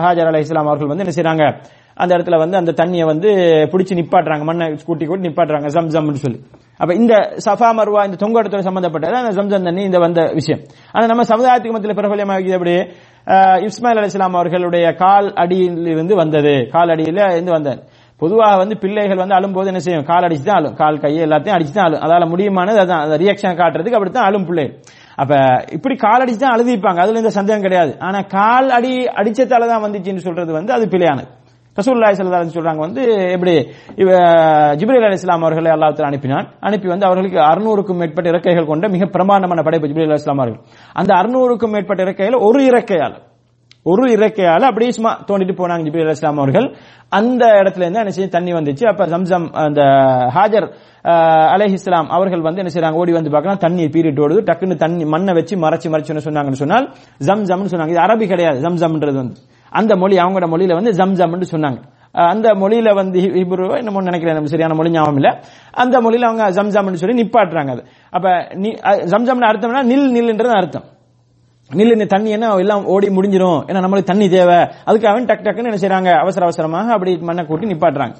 [0.04, 1.46] ஹாஜர் அலி இஸ்லாம் அவர்கள் வந்து என்ன செய்யறாங்க
[2.02, 3.28] அந்த இடத்துல வந்து அந்த தண்ணியை வந்து
[3.72, 6.40] பிடிச்சி நிப்பாட்டுறாங்க மண்ணை கூட்டி கூட்டி நிப்பாட்டுறாங்க ஜம்சம்னு சொல்லி.
[6.80, 7.14] அப்ப இந்த
[7.46, 10.62] சஃபா மர்வா இந்த தொங்கோட்டத்தோட சம்பந்தப்பட்டது அந்த ஜம்சம் தண்ணி இந்த வந்த விஷயம்.
[10.94, 12.74] ஆனா நம்ம சமுதாயத்துக்கு மத்தியில் பிரபலமாக எப்படி?
[13.68, 16.54] இஸ்மாயில் அலி இஸ்லாம் அவர்களுடைய கால் அடியில் இருந்து வந்தது.
[16.74, 17.80] கால் அடியில இருந்து வந்தது.
[18.20, 20.06] பொதுவாக வந்து பிள்ளைகள் வந்து அழும்போது என்ன செய்யும்?
[20.10, 20.76] கால் அடிச்சு தான் அழும்.
[20.80, 22.02] கால் கையை எல்லாத்தையும் அடிச்சு தான் அழும்.
[22.06, 23.02] அதால முடியுமானது அதான்.
[23.06, 24.66] அந்த ரியாக்ஷன் காட்டுறதுக்கு அப்படித்தான் அழும் பிள்ளை.
[25.22, 25.32] அப்ப
[25.76, 27.00] இப்படி கால் அடிச்சு தான் அழுதிப்பாங்க.
[27.04, 27.92] அதுல எந்த சந்தேகம் கிடையாது.
[28.06, 31.28] ஆனா கால் அடி அடிச்சதால தான் வந்துச்சுன்னு சொல்றது வந்து அது பிழையானது.
[31.78, 33.02] ரசூலுல்லாஹி ஸல்லல்லாஹு சொல்றாங்க வந்து
[33.34, 33.52] எப்படி
[34.02, 34.10] இவ
[35.08, 36.46] அலி இஸ்லாம் அவர்களை அல்லாத்துல அனுப்பினான்.
[36.68, 40.62] அனுப்பி வந்து அவர்களுக்கு 600க்கும் மேற்பட்ட இறக்கைகள் கொண்ட மிக பிரமாண்டமான படைப்பு ஜிப்ரேல் அலி இஸ்லாம் அவர்கள்.
[41.00, 43.22] அந்த 600க்கும் மேற்பட்ட இறக்கைகள் ஒரு இறக்கையாளர்
[43.90, 46.66] ஒரு இறக்கையால அப்படியே சும்மா தோண்டிட்டு போனாங்க ஜிபி அலைஹிஸ்ஸலாம் அவர்கள்.
[47.18, 48.84] அந்த இடத்துல இருந்து என்ன செய்ய தண்ணி வந்துச்சு.
[48.92, 49.82] அப்ப சம்சம் அந்த
[50.36, 50.66] ஹாஜர்
[51.54, 53.60] அலைஹிஸ்லாம் அவர்கள் வந்து என்ன செய்யறாங்க ஓடி வந்து பார்க்கலாம்.
[53.64, 54.40] தண்ணி பீரிட்டு ஓடுது.
[54.48, 56.88] டக்குன்னு தண்ணி மண்ணை வச்சு மறைச்சு மறைச்சு சொன்னாங்கன்னு சொன்னால்
[57.28, 57.94] ஜம் ஜம்னு சொன்னாங்க.
[57.94, 58.58] இது அரபி கிடையாது.
[58.64, 59.36] ஜம் ஜம்ன்றது வந்து.
[59.80, 61.80] அந்த மொழி அவங்களோட மொழியில வந்து ஜம் ஜம்னு சொன்னாங்க
[62.32, 64.36] அந்த மொழியில வந்து ஹிப்ரு என்னமோ நினைக்கிறேன்.
[64.38, 65.30] நம்ம சரியான மொழி ஞாபகம் இல்ல.
[65.82, 67.82] அந்த மொழியில அவங்க ஜம் ஜம்னு சொல்லி நிப்பாட்டுறாங்க அது.
[68.16, 68.26] அப்ப
[69.12, 70.86] ஜம் ஜம்னு அர்த்தம்னா நில் நில்ன்றது அர்த்தம்.
[71.70, 74.58] நில்லு இந்த தண்ணி என்ன எல்லாம் ஓடி முடிஞ்சிடும் ஏன்னா நம்மளுக்கு தண்ணி தேவை.
[74.88, 76.10] அதுக்கு அவன் டக் டக்குன்னு என்ன செய்றாங்க?
[76.22, 78.14] அவசர அவசரமாக அப்படி மண்ணை கூட்டி நிப்பாட்டுறாங்க.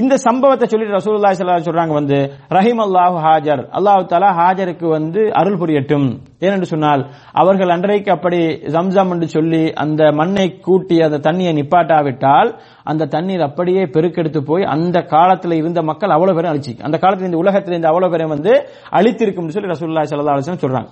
[0.00, 2.18] இந்த சம்பவத்தை சொல்லிட்டு ரசூல்லா ஸல்லல்லாஹு சொல்றாங்க வந்து
[2.56, 3.62] ரஹிம் அல்லாஹ் ஹாஜர்.
[3.78, 6.08] அல்லாஹ் தாலா ஹாஜருக்கு வந்து அருள் புரியட்டும்.
[6.44, 7.02] ஏனென்று சொன்னால்
[7.40, 8.40] அவர்கள் அன்றைக்கு அப்படி
[8.76, 12.50] ஜம்ஜம் என்று சொல்லி அந்த மண்ணை கூட்டி அந்த தண்ணியை நிப்பாட்டாவிட்டால்
[12.92, 17.42] அந்த தண்ணீர் அப்படியே பெருக்கெடுத்து போய் அந்த காலத்தில் இருந்த மக்கள் அவ்வளவு பேரும் அழிச்சு அந்த காலத்தில் இந்த
[17.44, 18.54] உலகத்தில் இருந்த அவ்வளவு பேரும் வந்து
[19.00, 20.90] அழித்திருக்கும் சொல்லி ரசூல்லா சல்லா அலைஹி சொல்றாங்க.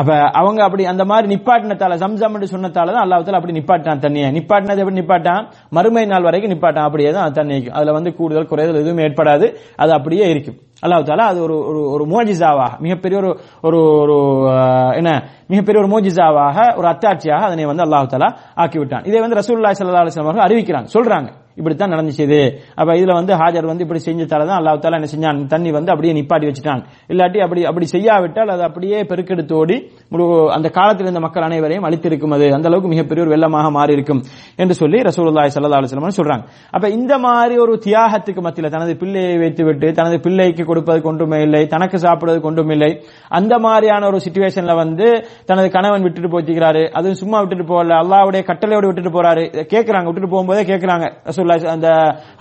[0.00, 4.28] அப்ப அவங்க அப்படி அந்த மாதிரி நிப்பாட்டினத்தால சம்சம் என்று சொன்னதால தான் அல்லாஹ் அப்படி நிப்பாட்டான் தண்ணியை.
[4.36, 5.44] நிப்பாட்டினது எப்படி நிப்பாட்டான்?
[5.76, 6.86] மறுமை நாள் வரைக்கும் நிப்பாட்டான்.
[6.88, 9.48] அப்படியே தான் தண்ணி நிற்கும் அதுல வந்து கூடுதல் குறைதல் எதுவும் ஏற்படாது.
[9.76, 10.58] அது அப்படியே இருக்கும்.
[10.84, 13.30] அல்லாஹ் தாலா அது ஒரு ஒரு ஒரு மோஜிசாவாக மிகப்பெரிய ஒரு
[13.68, 14.16] ஒரு ஒரு
[15.00, 15.10] என்ன?
[15.52, 18.30] மிகப்பெரிய ஒரு மோஜிசாவாக ஒரு அத்தாட்சியாக அதனை வந்து அல்லாஹ் தாலா
[18.62, 19.04] ஆக்கிவிட்டான்.
[19.04, 20.88] இதை வந்து ரசூல்லா சல்லா அலைஹி அவர்கள் அறிவிக்கிறாங்க.
[20.96, 21.28] சொல்றாங்க.
[21.58, 25.46] இப்படித்தான் நடந்துச்சு அப்ப இதுல வந்து ஹாஜர் வந்து இப்படி செஞ்சதால தான் அல்லாஹ் தாலா என்ன செஞ்சான்?
[25.46, 26.84] தண்ணி வந்து அப்படியே நிப்பாட்டி வச்சுட்டான்.
[27.08, 32.32] இல்லாட்டி அப்படி அப்படி செய்யாவிட்டால் அது அப்படியே பெருக்கெடுத்து ஓடி முழு- அந்த காலத்தில் இருந்த மக்கள் அனைவரையும் அழித்திருக்கும்
[32.32, 32.44] அது.
[32.44, 34.22] அந்த அளவுக்கு மிகப்பெரிய ஒரு வெள்ளமாக மாறி இருக்கும்
[34.56, 36.44] என்று சொல்லி ரசூலுல்லாய் சல்லா அலைஹி சொல்றாங்க.
[36.70, 41.98] அப்ப இந்த மாதிரி ஒரு தியாகத்துக்கு மத்தியில் தனது பிள்ளையை வைத்துவிட்டு தனது பிள்ளைக்கு கொடுப்பது கொண்டுமே இல்லை தனக்கு
[41.98, 47.64] சாப்பிடுவது கொண்டும் இல்லை அந்த மாதிரியான ஒரு சுச்சுவேஷன்ல வந்து தனது கணவன் விட்டுட்டு போச்சுக்கிறாரு அதுவும் சும்மா விட்டுட்டு
[47.64, 47.94] போகல.
[47.94, 49.66] அல்லாவுடைய கட்டளையோடு விட்டுட்டு போறாரு.
[49.72, 51.12] கேட்கிறாங்க விட்டுட்டு போகும்போதே கேக்குறாங்க.
[51.50, 51.90] ரசூல்லா அந்த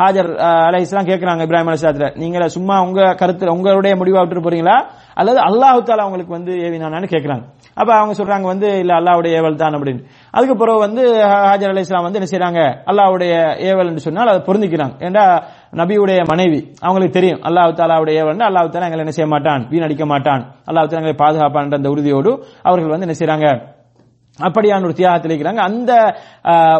[0.01, 0.29] ஹாஜர்
[0.67, 4.77] அலை இஸ்லாம் கேட்கிறாங்க இப்ராஹிம் அலிஸ்லாத்துல நீங்க சும்மா உங்க கருத்து உங்களுடைய முடிவா விட்டுட்டு போறீங்களா?
[5.21, 7.43] அல்லது அல்லாஹு தாலா அவங்களுக்கு வந்து ஏவினானு கேட்கிறாங்க.
[7.81, 10.01] அப்ப அவங்க சொல்றாங்க வந்து இல்ல அல்லாவுடைய ஏவல் தான் அப்படின்னு.
[10.35, 11.03] அதுக்கு பிறகு வந்து
[11.47, 12.61] ஹாஜர் அலி இஸ்லாம் வந்து என்ன செய்யறாங்க
[12.91, 13.33] அல்லாவுடைய
[13.69, 14.95] ஏவல் என்று சொன்னால் அதை பொருந்திக்கிறாங்க.
[15.07, 15.25] ஏண்டா?
[15.79, 19.63] நபியுடைய மனைவி அவங்களுக்கு தெரியும் அல்லாஹ் தாலாவுடைய ஏவல் அல்லாஹ் தாலா எங்களை என்ன செய்ய மாட்டான்?
[19.73, 20.43] வீணடிக்க மாட்டான்.
[20.69, 22.31] அல்லாஹ் தாலா எங்களை பாதுகாப்பான்ற அந்த உறுதியோடு
[22.69, 23.47] அவர்கள் வந்து என்ன செய்யறாங்க
[24.39, 25.91] அப்படியான ஒரு தியாகத்தில் இருக்கிறாங்க அந்த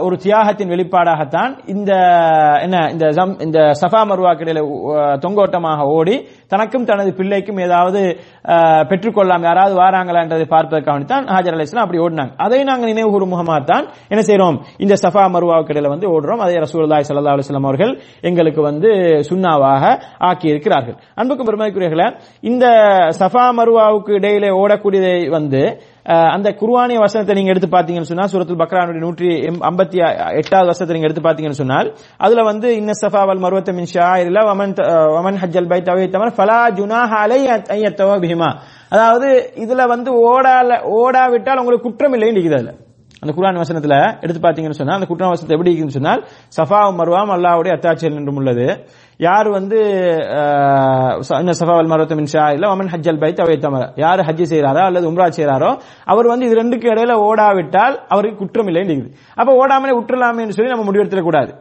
[0.06, 1.92] ஒரு தியாகத்தின் வெளிப்பாடாகத்தான் இந்த
[2.66, 3.06] என்ன இந்த
[3.46, 4.62] இந்த சஃபா மருவாக்கடையில
[5.24, 6.16] தொங்கோட்டமாக ஓடி
[6.54, 8.02] தனக்கும் தனது பிள்ளைக்கும் ஏதாவது
[8.90, 12.34] பெற்றுக்கொள்ளாம யாராவது வாராங்களா என்றதை பார்ப்பதற்காக தான் ஹாஜர் அலி இஸ்லாம் அப்படி ஓடினாங்க.
[12.46, 16.42] அதை நாங்கள் நினைவு கூறும் முகமாக தான் என்ன செய்யறோம் இந்த சஃபா மருவாவுக்கு கிடையில வந்து ஓடுறோம்.
[16.46, 17.94] அதை ரசூல்லாய் சல்லா அலுவலாம் அவர்கள்
[18.30, 18.90] எங்களுக்கு வந்து
[19.30, 19.84] சுண்ணாவாக
[20.30, 22.08] ஆக்கி இருக்கிறார்கள் அன்புக்கும் பெருமைக்குரியர்களே
[22.52, 22.66] இந்த
[23.20, 25.64] சஃபா மருவாவுக்கு இடையிலே ஓடக்கூடியதை வந்து
[26.34, 29.30] அந்த குர்ஆனிய வசனத்தை நீங்க எடுத்து பாத்தீங்கன்னு சொன்னா சூரத்துல் பக்ரானுடைய நூற்றி
[29.70, 29.98] ஐம்பத்தி
[30.42, 31.88] எட்டாவது வசனத்தை நீங்க எடுத்து பாத்தீங்கன்னு சொன்னால்
[32.20, 34.86] அதுல வந்து இன்ன சஃபா வல் மருவத்த மின் ஷாயிரில்லா வமன் த-
[35.16, 37.40] வமன் ஹஜ்ஜல் பை தவை தமர் ஃபலா ஜுனா அலை
[37.76, 38.50] ஐயத்தவ பிஹிமா.
[38.92, 39.30] அதாவது
[39.64, 42.74] இதுல வந்து ஓடால ஓடாவிட்டால் உங்களுக்கு குற்றம் இல்லைன்னு இருக்குது அதுல.
[43.24, 46.22] அந்த குரான் வசனத்துல எடுத்து பாத்தீங்கன்னு சொன்னா அந்த குற்றம் வசனத்தை எப்படி இருக்குன்னு சொன்னால்
[46.58, 48.68] சஃபாவும் மருவாம் அல்லாஹ்வுடைய அத்தாட்சியல் என்றும் உள்ளது.
[49.20, 49.78] யார் வந்து
[50.36, 54.44] அஹ், ச- இன்ன சஃபா வல் மருவத்த ஹஜ் ஷாயிரில்லா வமன் ஹஜ்ஜல் பைத் அவை தமர யார் ஹஜ்
[54.52, 55.72] செய்யறாரோ அல்லது உம்ரா செய்யறாரோ
[56.06, 59.12] அவர் வந்து இது ரெண்டுக்கு இடையில ஓடாவிட்டால் அவருக்கு குற்றம் இல்லைன்னு இருக்குது.
[59.36, 61.52] அப்ப ஓடாமலே விட்டுறலாமேன்னு சொல்லி நம்ம முடிவெடுத்துட கூடாது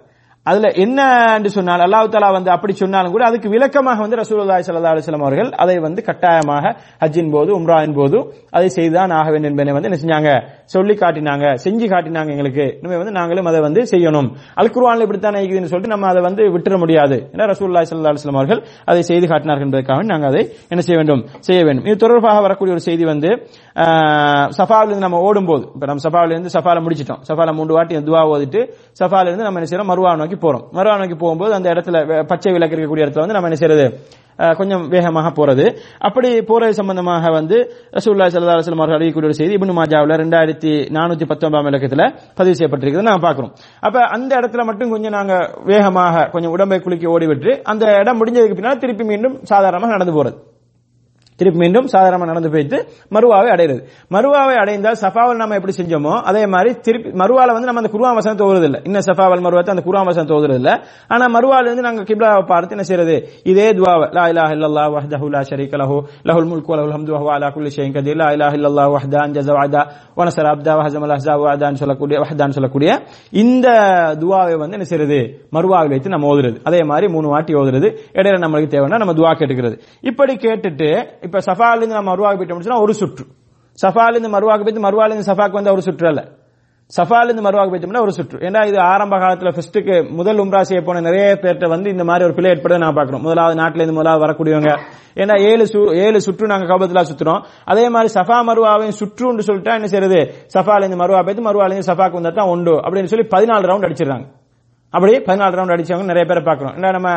[0.47, 0.99] அதுல என்ன
[1.37, 5.49] என்று சொன்னால் அல்லாஹு தாலா வந்து அப்படி சொன்னாலும் கூட அதுக்கு விளக்கமாக வந்து ரசூலுல்லாஹி சல்லா அலுவலம் அவர்கள்
[5.63, 6.65] அதை வந்து கட்டாயமாக
[7.03, 8.19] ஹஜ்ஜின் போது உம்ராவின் போது
[8.57, 10.31] அதை செய்துதான் ஆக வேண்டும் என்பதை வந்து என்ன செஞ்சாங்க?
[10.67, 11.47] சொல்லி காட்டினாங்க.
[11.65, 12.65] செஞ்சு காட்டினாங்க எங்களுக்கு.
[12.79, 14.29] இனிமே வந்து நாங்களும் அதை வந்து செய்யணும்.
[14.61, 17.19] அல் குருவானில் இப்படித்தான் இருக்குதுன்னு சொல்லிட்டு நம்ம அதை வந்து விட்டுற முடியாது.
[17.33, 21.23] ஏன்னா ரசூல்லாய் சல்லா அலுவலம் அவர்கள் அதை செய்து காட்டினார்கள் என்பதற்காக நாங்கள் அதை என்ன செய்ய வேண்டும்?
[21.41, 21.87] செய்ய வேண்டும்.
[21.87, 23.31] இது தொடர்பாக வரக்கூடிய ஒரு செய்தி வந்து
[23.77, 24.49] ஆஹ்,
[24.85, 27.21] இருந்து நம்ம ஓடும்போது இப்ப நம்ம சஃபாவில இருந்து சஃபால முடிச்சிட்டோம்.
[27.29, 28.61] சஃபால மூன்று வாட்டி துவா ஓதிட்டு
[29.01, 29.91] சஃபால இருந்து நம்ம என்ன செய்யறோம்?
[29.93, 30.65] மருவா நோக்கி போறோம்.
[30.77, 33.87] மருவா நோக்கி போகும்போது அந்த இடத்துல பச்சை விளக்கு இருக்கக்கூடிய இடத்துல வந்து நம்ம என்ன செய்யறது
[34.59, 35.67] கொஞ்சம் வேகமாக போறது.
[36.07, 37.57] அப்படி போறது சம்பந்தமாக வந்து
[37.97, 42.05] ரசூல்லா சல்லா அலைஹி அவர்கள் அறிவிக்கூடிய ஒரு செய்தி இப்னு மாஜாவில் ரெண்டாயிரத்தி நானூத்தி பத்தொன்பதாம் இலக்கத்தில்
[42.41, 43.53] பதிவு செய்யப்பட்டிருக்கிறது நான் பாக்குறோம்
[43.87, 45.37] அப்ப அந்த இடத்துல மட்டும் கொஞ்சம் நாங்க
[45.73, 50.37] வேகமாக கொஞ்சம் உடம்பை குலுக்கி ஓடிவிட்டு அந்த இடம் முடிஞ்சதுக்கு பின்னால் திருப்பி மீண்டும் சாதாரணமாக நடந்து போறது.
[51.41, 52.79] திருப்பி மீண்டும் சாதாரணமாக நடந்து போயிட்டு
[53.17, 53.81] மறுவாவை அடைகிறது
[54.17, 58.45] மருவாவை அடைந்தால் சஃபாவல் நம்ம எப்படி செஞ்சோமோ அதே மாதிரி திருப்பி மறுவால வந்து நம்ம அந்த குருவான் வசனத்தை
[58.49, 60.81] ஓதுறது இல்லை இன்னும் சஃபாவல் மருவத்தை அந்த குருவான் வசனத்தை ஓதுறது ஆனால்
[61.17, 63.15] ஆனா மருவால இருந்து நாங்கள் கிப்லாவை பார்த்து என்ன செய்யறது?
[63.51, 65.97] இதே துவாவை லா இலா இல்லல்லாஹ் வஹ்தஹு லா ஷரீக லஹு
[66.29, 68.19] லஹுல் முல்கு வ லஹுல் ஹம்து வஹுவ அலா குல்லி ஷைன் கதீர்.
[68.23, 69.83] லா இலா இல்லல்லாஹ் வஹ்தஹு அன்ஜஸ வஅதா
[70.19, 72.91] வ நஸர அப்தா வஹஸம் அல் அஹ்ஸா வஅதான் சொல்லக்கூடிய வஹ்தான் சொல்லக்கூடிய
[73.43, 73.67] இந்த
[74.23, 75.21] துவாவை வந்து என்ன செய்யறது?
[75.57, 76.57] மறுவாவை வைத்து நம்ம ஓதுறது.
[76.69, 77.89] அதே மாதிரி மூணு வாட்டி ஓதுறது.
[78.19, 79.77] இடையில நம்மளுக்கு தேவைன்னா நம்ம துவா கேட்டுக்கிறது.
[80.11, 80.91] இப்படி கேட்டுட்டு
[81.27, 83.25] இப்ப சஃபால இருந்து நம்ம மருவாக்கு போயிட்டோம்னு ஒரு சுற்று.
[83.83, 86.29] சஃபால இருந்து மருவாக்கு போயிட்டு மருவால இருந்து சஃபாக்கு வந்து ஒரு சுற்று அல்ல.
[86.97, 88.39] சஃபால இருந்து மருவாக்கு போயிட்டோம்னா ஒரு சுற்று.
[88.39, 92.35] ஏன்னா இது ஆரம்ப காலத்துல ஃபர்ஸ்ட்டுக்கு முதல் உம்ரா செய்ய போன நிறைய பேர்ட்ட வந்து இந்த மாதிரி ஒரு
[92.35, 94.79] பிழை ஏற்படுறதை நான் பாக்குறோம் முதலாவது நாட்டில இருந்து முதலாவது வரக்கூடியவங்க.
[95.15, 97.43] ஏன்னா ஏழு சு- ஏழு சுற்று நாங்க கபத்துல சுத்துறோம்.
[97.65, 100.35] அதே மாதிரி சஃபா மருவாவையும் சுற்றுன்னு சொல்லிட்டா என்ன செய்யறது?
[100.55, 104.27] சஃபால இருந்து மருவா போயிட்டு மருவால இருந்து சஃபாக்கு வந்தா தான் உண்டு அப்படின்னு சொல்லி பதினாலு ரவுண்ட் அடிச்சிருக்காங்க
[104.95, 107.09] அப்படி பதினாலு ரவுண்ட் அடிச்சவங்க நிறைய பேரை பார்க்கிறோம் இல்லை நம்ம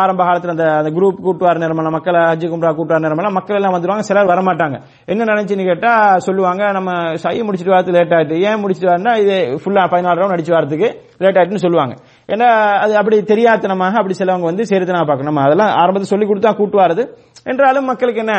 [0.00, 4.04] ஆரம்ப காலத்தில் அந்த அந்த குரூப் கூட்டுவார் நேரமெல்லாம் மக்களை ஹஜ்ஜி கும்ரா கூட்டுவார் நேரமெல்லாம் மக்கள் எல்லாம் வந்துருவாங்க
[4.08, 4.76] சிலர் வரமாட்டாங்க.
[5.06, 5.92] என்ன நினைச்சுன்னு கேட்டா
[6.26, 8.38] சொல்லுவாங்க நம்ம சை முடிச்சிட்டு வரது லேட் ஆயிட்டு.
[8.48, 10.90] ஏன் முடிச்சிட்டு வரனா இது ஃபுல்லா பதினாலு ரவுண்ட் அடிச்சு வரதுக்கு
[11.24, 11.94] லேட் ஆயிட்டுன்னு சொல்லுவாங்க.
[12.32, 12.48] ஏன்னா
[12.84, 15.32] அது அப்படி தெரியாதனமாக அப்படி சிலவங்க வந்து சரித்தனா பார்க்கணும்.
[15.32, 17.04] நம்ம அதெல்லாம் ஆரம்பத்தில் சொல்லி கொடுத்தா கூட்டு வரது
[17.50, 18.34] என்றாலும் மக்களுக்கு என்ன?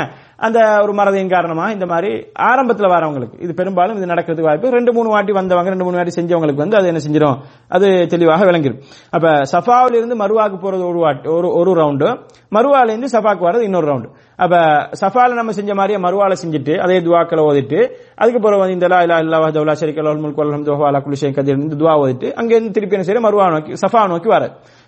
[0.45, 2.09] அந்த ஒரு மறதியின் காரணமா இந்த மாதிரி
[2.49, 4.73] ஆரம்பத்தில் வரவங்களுக்கு இது பெரும்பாலும் இது நடக்கிறதுக்கு வாய்ப்பு.
[4.77, 7.37] ரெண்டு மூணு வாட்டி வந்தவங்க ரெண்டு மூணு வாட்டி செஞ்சவங்களுக்கு வந்து அது என்ன செஞ்சிடும்?
[7.75, 8.79] அது தெளிவாக விளங்கிடும்.
[9.15, 12.09] அப்ப சஃபாவில இருந்து மருவாக்கு போறது ஒரு வாட்டி ஒரு ஒரு ரவுண்டு
[12.57, 14.09] மருவாலேருந்து சஃபாக்கு வர்றது இன்னொரு ரவுண்டு
[14.43, 14.55] அப்ப
[15.01, 17.79] சஃபால நம்ம செஞ்ச மாதிரியே மறுவால செஞ்சுட்டு அதே துவாக்களை ஓதிட்டு
[18.21, 21.77] அதுக்கு பிறகு வந்து இந்த லா இல்லா இல்லா தௌலா லா ஷரீக லஹுல் முல்கு வல் ஹம்து இந்த
[21.83, 24.45] துவா ஓதிட்டு அங்கேருந்து திருப்பி என்ன செய்யற மறுவா நோக்கி சஃபா நோக்கி வர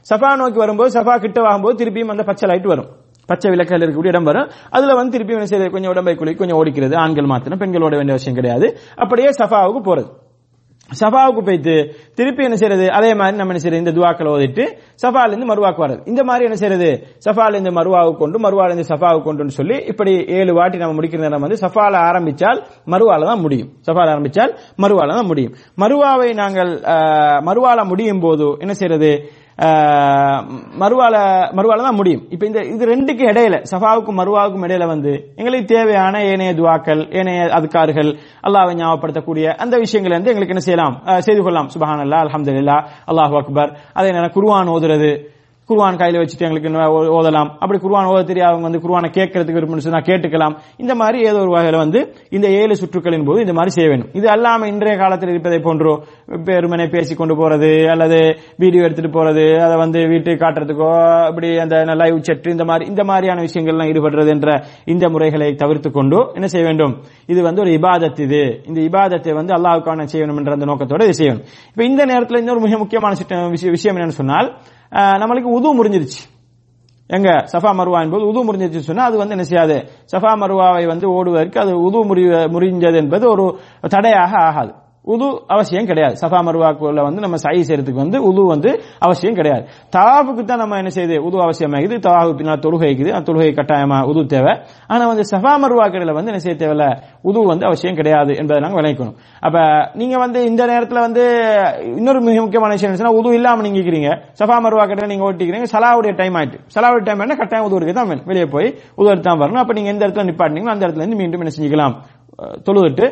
[0.10, 2.90] சஃபா நோக்கி வரும்போது சஃபா கிட்ட வாங்கும்போது திருப்பியும் அந்த பச்சை லைட் வரும்.
[3.32, 4.48] பச்சை விளக்கல் இருக்கக்கூடிய இடம் வரும்.
[4.70, 5.72] அதுல வந்து திருப்பி என்ன செய்யறது?
[5.72, 6.96] கொஞ்சம் உடம்பை குளி கொஞ்சம் ஓடிக்கிறது.
[6.96, 8.68] ஆண்கள் மாத்திரம் பெண்களோட வேண்டிய அவசியம் கிடையாது.
[8.98, 10.10] அப்படியே சஃபாவுக்கு போறது.
[10.90, 11.74] சஃபாவுக்கு போயிட்டு
[12.16, 12.86] திருப்பி என்ன செய்யறது?
[12.90, 13.84] அதே மாதிரி நம்ம என்ன செய்யறது?
[13.84, 14.64] இந்த துவாக்களை ஓதிட்டு
[15.04, 16.02] சஃபால இருந்து மருவாக்கு வர்றது.
[16.06, 16.90] இந்த மாதிரி என்ன செய்யறது?
[17.26, 21.42] சஃபால இருந்து மருவாவுக்கு கொண்டு மருவால இருந்து சஃபாவுக்கு கொண்டுன்னு சொல்லி இப்படி ஏழு வாட்டி நம்ம முடிக்கிற நேரம்
[21.42, 23.70] வந்து சஃபால ஆரம்பிச்சால் மருவால தான் முடியும்.
[23.88, 25.54] சஃபால ஆரம்பிச்சால் மருவால தான் முடியும்.
[25.78, 29.12] மருவாவை நாங்கள் ஆஹ், மருவால முடியும் போது என்ன செய்யறது?
[30.82, 31.16] மறுவால
[31.58, 32.22] மறுவால தான் முடியும்.
[32.34, 38.12] இப்ப இந்த இது ரெண்டுக்கும் இடையில சஃபாவுக்கும் மறுவாவுக்கும் இடையில வந்து எங்களுக்கு தேவையான ஏனைய துவாக்கள் ஏனைய அதுக்கார்கள்
[38.48, 40.96] அல்லாவை ஞாபகப்படுத்தக்கூடிய அந்த விஷயங்களை வந்து எங்களுக்கு என்ன செய்யலாம்?
[41.28, 41.70] செய்து கொள்ளலாம்.
[41.76, 43.72] சுபஹானல்லாஹ் அல்ஹம்துலில்லாஹ் அல்லாஹு அக்பர்.
[43.94, 45.12] அதே நேரம் குருவான் ஓதுறது
[45.72, 46.70] குருவான் கையில வச்சுட்டு எங்களுக்கு
[47.18, 47.50] ஓதலாம்.
[47.64, 50.56] அப்படி குருவான் ஓத தெரியாதவங்க வந்து குருவானை கேட்கறதுக்கு விருப்பம் கேட்டுக்கலாம்.
[50.84, 52.00] இந்த மாதிரி ஏதோ ஒரு வகையில வந்து
[52.38, 54.10] இந்த ஏழு சுற்றுக்களின் போது இந்த மாதிரி செய்ய வேண்டும்.
[54.20, 55.94] இது அல்லாம இன்றைய காலத்தில் இருப்பதை போன்றோ
[56.48, 58.20] பெருமனை பேசி கொண்டு போறது அல்லது
[58.64, 60.90] வீடியோ எடுத்துட்டு போறது அதை வந்து வீட்டுக்கு காட்டுறதுக்கோ
[61.32, 64.50] இப்படி அந்த லைவ் செட் இந்த மாதிரி இந்த மாதிரியான விஷயங்கள்லாம் ஈடுபடுறது என்ற
[64.94, 66.94] இந்த முறைகளை தவிர்த்து கொண்டு என்ன செய்ய வேண்டும்?
[67.34, 68.44] இது வந்து ஒரு இபாதத் இது.
[68.70, 71.44] இந்த இபாதத்தை வந்து அல்லாவுக்கான செய்ய என்ற அந்த நோக்கத்தோட இது செய்யணும்.
[71.74, 73.16] இப்ப இந்த நேரத்தில் இன்னொரு மிக முக்கியமான
[73.56, 74.50] விஷயம் விஷயம் என்னன்னு சொன்னால்
[74.92, 76.22] நம்மளுக்கு உது முறிஞ்சிருச்சு.
[77.08, 79.78] எங்க சஃபா மருவா என்பது உது முறிஞ்சிருச்சு சொன்னா அது வந்து என்ன செய்யாது?
[80.12, 82.24] சஃபா மருவாவை வந்து ஓடுவதற்கு அது உது முறி
[82.56, 83.46] முறிஞ்சது என்பது ஒரு
[83.90, 84.72] தடையாக ஆகாது.
[85.06, 86.16] உது அவசியம் கிடையாது.
[86.22, 88.72] சஃபா மருவாக்குள்ள வந்து நம்ம சை செய்யறதுக்கு வந்து உது வந்து
[89.06, 89.64] அவசியம் கிடையாது.
[89.96, 91.18] தவாஃபுக்கு தான் நம்ம என்ன செய்யுது?
[91.28, 91.96] உது அவசியமாகுது.
[92.08, 93.10] தவாஃபு பின்னால் தொழுகைக்குது.
[93.16, 94.54] அந்த தொழுகை கட்டாயமா உது தேவை.
[94.88, 96.88] ஆனா வந்து சஃபா மருவாக்கடையில வந்து என்ன செய்ய தேவையில்ல?
[97.30, 99.16] உது வந்து அவசியம் கிடையாது என்பதை நாங்கள் விளைக்கணும்
[99.48, 99.58] அப்ப
[100.02, 101.24] நீங்க வந்து இந்த நேரத்துல வந்து
[102.00, 104.12] இன்னொரு மிக முக்கியமான விஷயம் என்ன உது இல்லாம நீங்க இருக்கிறீங்க
[104.42, 105.70] சஃபா மருவா நீங்கள் நீங்க ஓட்டிக்கிறீங்க.
[105.76, 106.60] சலாவுடைய டைம் ஆயிட்டு.
[106.76, 108.26] சலாவுடைய டைம் என்ன கட்டாயம் உதுவருக்கு தான் வேணும்.
[108.32, 109.62] வெளியே போய் உதுவருக்கு தான் வரணும்.
[109.64, 111.96] அப்ப நீங்க எந்த இடத்துல நிப்பாட்டினீங்களோ அந்த இடத்துல இருந்து மீண்டும் என்ன செஞ்சுக்கலாம்?
[112.68, 113.06] தொழுதுட்டு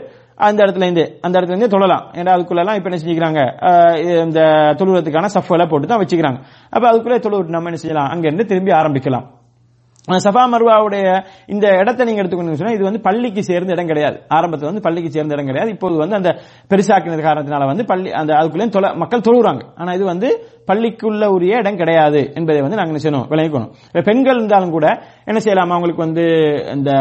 [0.47, 3.41] அந்த இடத்துல இருந்து அந்த இடத்துல இருந்து தொழலாம் ஏன்னா அதுக்குள்ள இப்போ இப்ப என்ன செஞ்சுக்கிறாங்க?
[4.25, 4.41] இந்த
[4.79, 6.39] தொழுவத்துக்கான சஃபலை போட்டு தான் வச்சுக்கிறாங்க.
[6.69, 8.09] அப்ப அதுக்குள்ளே தொழுவிட்டு நம்ம என்ன செய்யலாம்?
[8.13, 9.27] அங்கேருந்து திரும்பி ஆரம்பிக்கலாம்.
[10.17, 14.19] சஃபா மருவாவுடைய இந்த இடத்தை நீங்க எடுத்துக்கணும் சொன்னா இது வந்து பள்ளிக்கு சேர்ந்த இடம் கிடையாது.
[14.27, 15.71] ஆரம்பத்தில் வந்து பள்ளிக்கு சேர்ந்த இடம் கிடையாது.
[15.71, 16.35] இப்போது வந்து அந்த
[16.69, 21.75] பெருசாக்கினது காரணத்தினால வந்து பள்ளி அந்த அதுக்குள்ளேயும் தொலை மக்கள் தொழுகிறாங்க ஆனா இது வந்து பள்ளிக்குள்ள உரிய இடம்
[21.75, 23.27] கிடையாது என்பதை வந்து நாங்கள் என்ன செய்யணும்?
[23.29, 24.03] விளங்கிக்கணும்.
[24.03, 24.87] பெண்கள் இருந்தாலும் கூட
[25.25, 25.69] என்ன செய்யலாம்?
[25.69, 26.25] அவங்களுக்கு வந்து
[26.75, 26.91] இந்த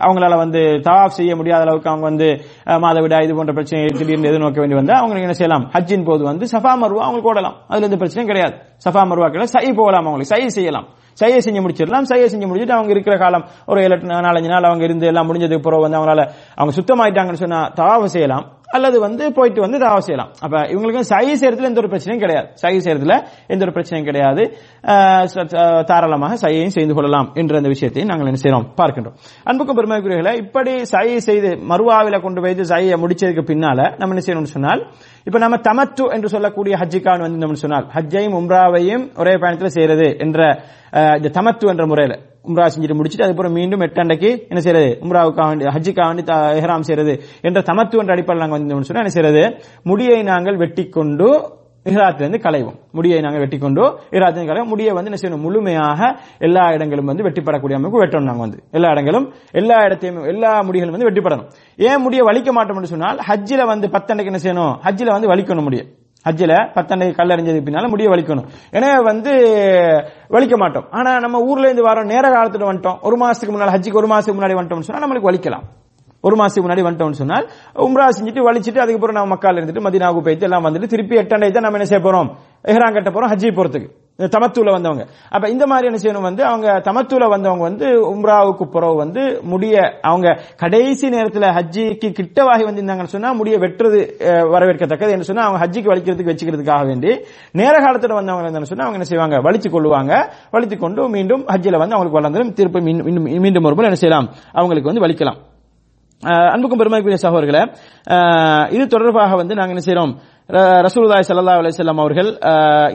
[0.00, 4.58] அவங்களால வந்து தவாஃப் செய்ய முடியாத அளவுக்கு அவங்க வந்து மாதவிடா மாதவிடாய் இது போன்ற பிரச்சனை திடீர்னு எதிர்நோக்க
[4.58, 5.70] வேண்டி வந்தால் அவங்க என்ன செய்யலாம்?
[5.72, 7.54] ஹஜ்ஜின் போது வந்து சஃபா மருவா அவங்களுக்கு ஓடலாம்.
[7.68, 8.54] அதுல எந்த பிரச்சனையும் கிடையாது.
[8.88, 10.36] சஃபா மருவாக்கள் சை போகலாம் அவங்களுக்கு.
[10.36, 10.88] சை செய்யலாம்.
[11.20, 12.08] சையை செஞ்சு முடிச்சிடலாம்.
[12.10, 15.80] சையை செஞ்சு முடிச்சுட்டு அவங்க இருக்கிற காலம் ஒரு ஏழு நாலஞ்சு நாள் அவங்க இருந்து எல்லாம் முடிஞ்சதுக்கு பிறகு
[15.80, 18.58] வந்து அவங்களால அவங்க சுத்தமாயிட்டாங்கன்னு சொன்னா தவாவை செய்யலாம்.
[18.76, 20.30] அல்லது வந்து போயிட்டு வந்து தாவா செய்யலாம்.
[20.44, 22.48] அப்ப இவங்களுக்கு சை செய்யறதுல எந்த ஒரு பிரச்சனையும் கிடையாது.
[22.62, 23.14] சை செய்யறதுல
[23.52, 24.42] எந்த ஒரு பிரச்சனையும் கிடையாது.
[25.90, 28.66] தாராளமாக சையையும் செய்து கொள்ளலாம் என்ற அந்த விஷயத்தையும் நாங்கள் என்ன செய்யறோம்?
[28.80, 29.16] பார்க்கின்றோம்.
[29.48, 34.82] அன்புக்கும் பெருமைக்குரியர்களை இப்படி சை செய்து மறுவாவில கொண்டு போய் சையை முடிச்சதுக்கு பின்னால நம்ம என்ன செய்யணும்னு சொன்னால்
[35.28, 40.40] இப்ப நம்ம தமத்து என்று சொல்லக்கூடிய ஹஜ்ஜிக்கான் வந்து சொன்னால் ஹஜ்ஜையும் உம்ராவையும் ஒரே பயணத்தில் செய்யறது என்ற
[41.18, 42.14] இந்த தமத்து என்ற முறையில.
[42.48, 44.98] உம்ரா செஞ்சுட்டு முடிச்சுட்டு அதுக்கப்புறம் மீண்டும் எட்டாண்டைக்கு என்ன செய்யறது?
[45.00, 49.64] உம்ராவுக்காக வேண்டி ஹஜ்ஜுக்காக வேண்டி த- செய்யறது என்ற தமத்து என்ற அடிப்படையில் நாங்கள் வந்து சொன்னா என்ன செய்யறது?
[49.82, 52.74] முடியை நாங்கள் வெட்டி கொண்டு இஹ்ராத்திலிருந்து களைவோம்.
[52.92, 54.64] முடியை நாங்கள் வெட்டி கொண்டு இஹ்ராத்திலிருந்து களைவோம்.
[54.64, 55.40] முடியை வந்து என்ன செய்யணும்?
[55.40, 58.62] முழுமையாக எல்லா இடங்களும் வந்து வெட்டிப்படக்கூடிய அமைப்பு வெட்டணும் நாங்கள் வந்து.
[58.70, 61.50] எல்லா இடங்களும் எல்லா இடத்தையும் எல்லா முடிகளும் வந்து வெட்டிப்படணும்.
[61.76, 64.86] ஏன் முடியை வலிக்க மாட்டோம்னு சொன்னால் ஹஜ்ஜில் வந்து பத்தண்டைக்கு என்ன செய்யணும்?
[64.86, 65.86] ஹஜ்ஜில் வந்து வலிக்கணும் முடியும்
[66.28, 68.48] ஹஜ்ஜில பத்தண்டை கல்லறிஞ்சதுக்கு பின்னால முடிய வலிக்கணும்.
[68.76, 69.32] ஏன்னா வந்து
[70.34, 70.86] வலிக்க மாட்டோம்.
[70.90, 72.98] ஆனா நம்ம ஊர்ல இருந்து வரோம் நேர காலத்துல வந்துட்டோம்.
[73.02, 75.66] ஒரு மாசத்துக்கு முன்னாடி ஹஜ்ஜிக்கு ஒரு மாசத்துக்கு முன்னாடி வந்துட்டோம்னு சொன்னா நம்மளுக்கு வலிக்கலாம்.
[76.26, 77.46] ஒரு மாசத்துக்கு முன்னாடி வந்துட்டோம்னு சொன்னால்
[77.86, 81.78] உம்ரா செஞ்சுட்டு வலிச்சிட்டு அதுக்கப்புறம் நம்ம மக்கால் இருந்துட்டு மதினாவுக்கு போயிட்டு எல்லாம் வந்துட்டு திருப்பி எட்டண்டை தான் நம்ம
[81.78, 82.30] என்ன செய்ய போறோம்?
[82.70, 83.88] எஹ்ரான் கட்ட போறோம் ஹஜ்ஜி போறதுக்கு.
[84.34, 85.04] தமத்தூல வந்தவங்க.
[85.34, 89.74] அப்ப இந்த மாதிரி என்ன செய்யணும் வந்து அவங்க தமத்தூல வந்தவங்க வந்து உம்ராவுக்கு புறவு வந்து முடிய
[90.10, 90.28] அவங்க
[90.62, 94.00] கடைசி நேரத்தில் ஹஜ்ஜிக்கு கிட்டவாகி வந்திருந்தாங்கன்னு சொன்னா முடிய வெட்டுறது
[94.54, 97.12] வரவேற்கத்தக்கது என்று சொன்னா அவங்க ஹஜ்ஜிக்கு வலிக்கிறதுக்கு வச்சுக்கிறதுக்காக வேண்டி
[97.60, 99.36] நேர காலத்தில் வந்தவங்க இருந்தாங்கன்னு சொன்னா அவங்க என்ன செய்வாங்க?
[99.46, 100.12] வலிச்சு கொள்ளுவாங்க.
[100.54, 104.28] வலித்து கொண்டு மீண்டும் ஹஜ்ஜில வந்து அவங்களுக்கு வளர்ந்து திருப்பி மீண்டும் மீண்டும் ஒரு என்ன செய்யலாம்?
[104.58, 105.40] அவங்களுக்கு வந்து வலிக்கலாம்.
[106.52, 107.60] அன்புக்கும் பெருமைக்குரிய சகோதரர்களே
[108.76, 110.12] இது தொடர்பாக வந்து நாங்கள் என்ன செய்யறோம்
[110.84, 112.30] ரசூலுதாய் சல்லா அலிசல்லாம் அவர்கள்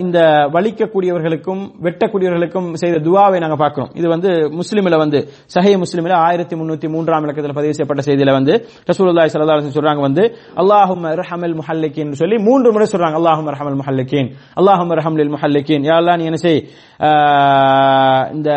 [0.04, 0.20] இந்த
[0.56, 3.91] வலிக்கக்கூடியவர்களுக்கும் வெட்டக்கூடியவர்களுக்கும் செய்த துவாவை நாங்கள் பார்க்கிறோம்.
[4.00, 5.20] இது வந்து முஸ்லீமில் வந்து
[5.56, 8.54] சஹே முஸ்லீமில் ஆயிரத்தி முன்னூத்தி மூன்றாம் இலக்கத்தில் பதிவு செய்யப்பட்ட செய்தியில வந்து
[8.89, 10.26] ரசூலுதாய் சல்லா அலிசன் சொல்றாங்க வந்து
[10.63, 13.15] அல்லாஹும் ரஹமல் முஹல்லிக்கின் சொல்லி மூன்று முறை சொல்றாங்க.
[13.22, 16.62] அல்லாஹும் ரஹமல் முஹல்லிக்கின் அல்லாஹும் இர்ஹமில் முஹல்லிக்கின் யாரெல்லாம் நீ என்ன செய்?
[18.36, 18.52] இந்த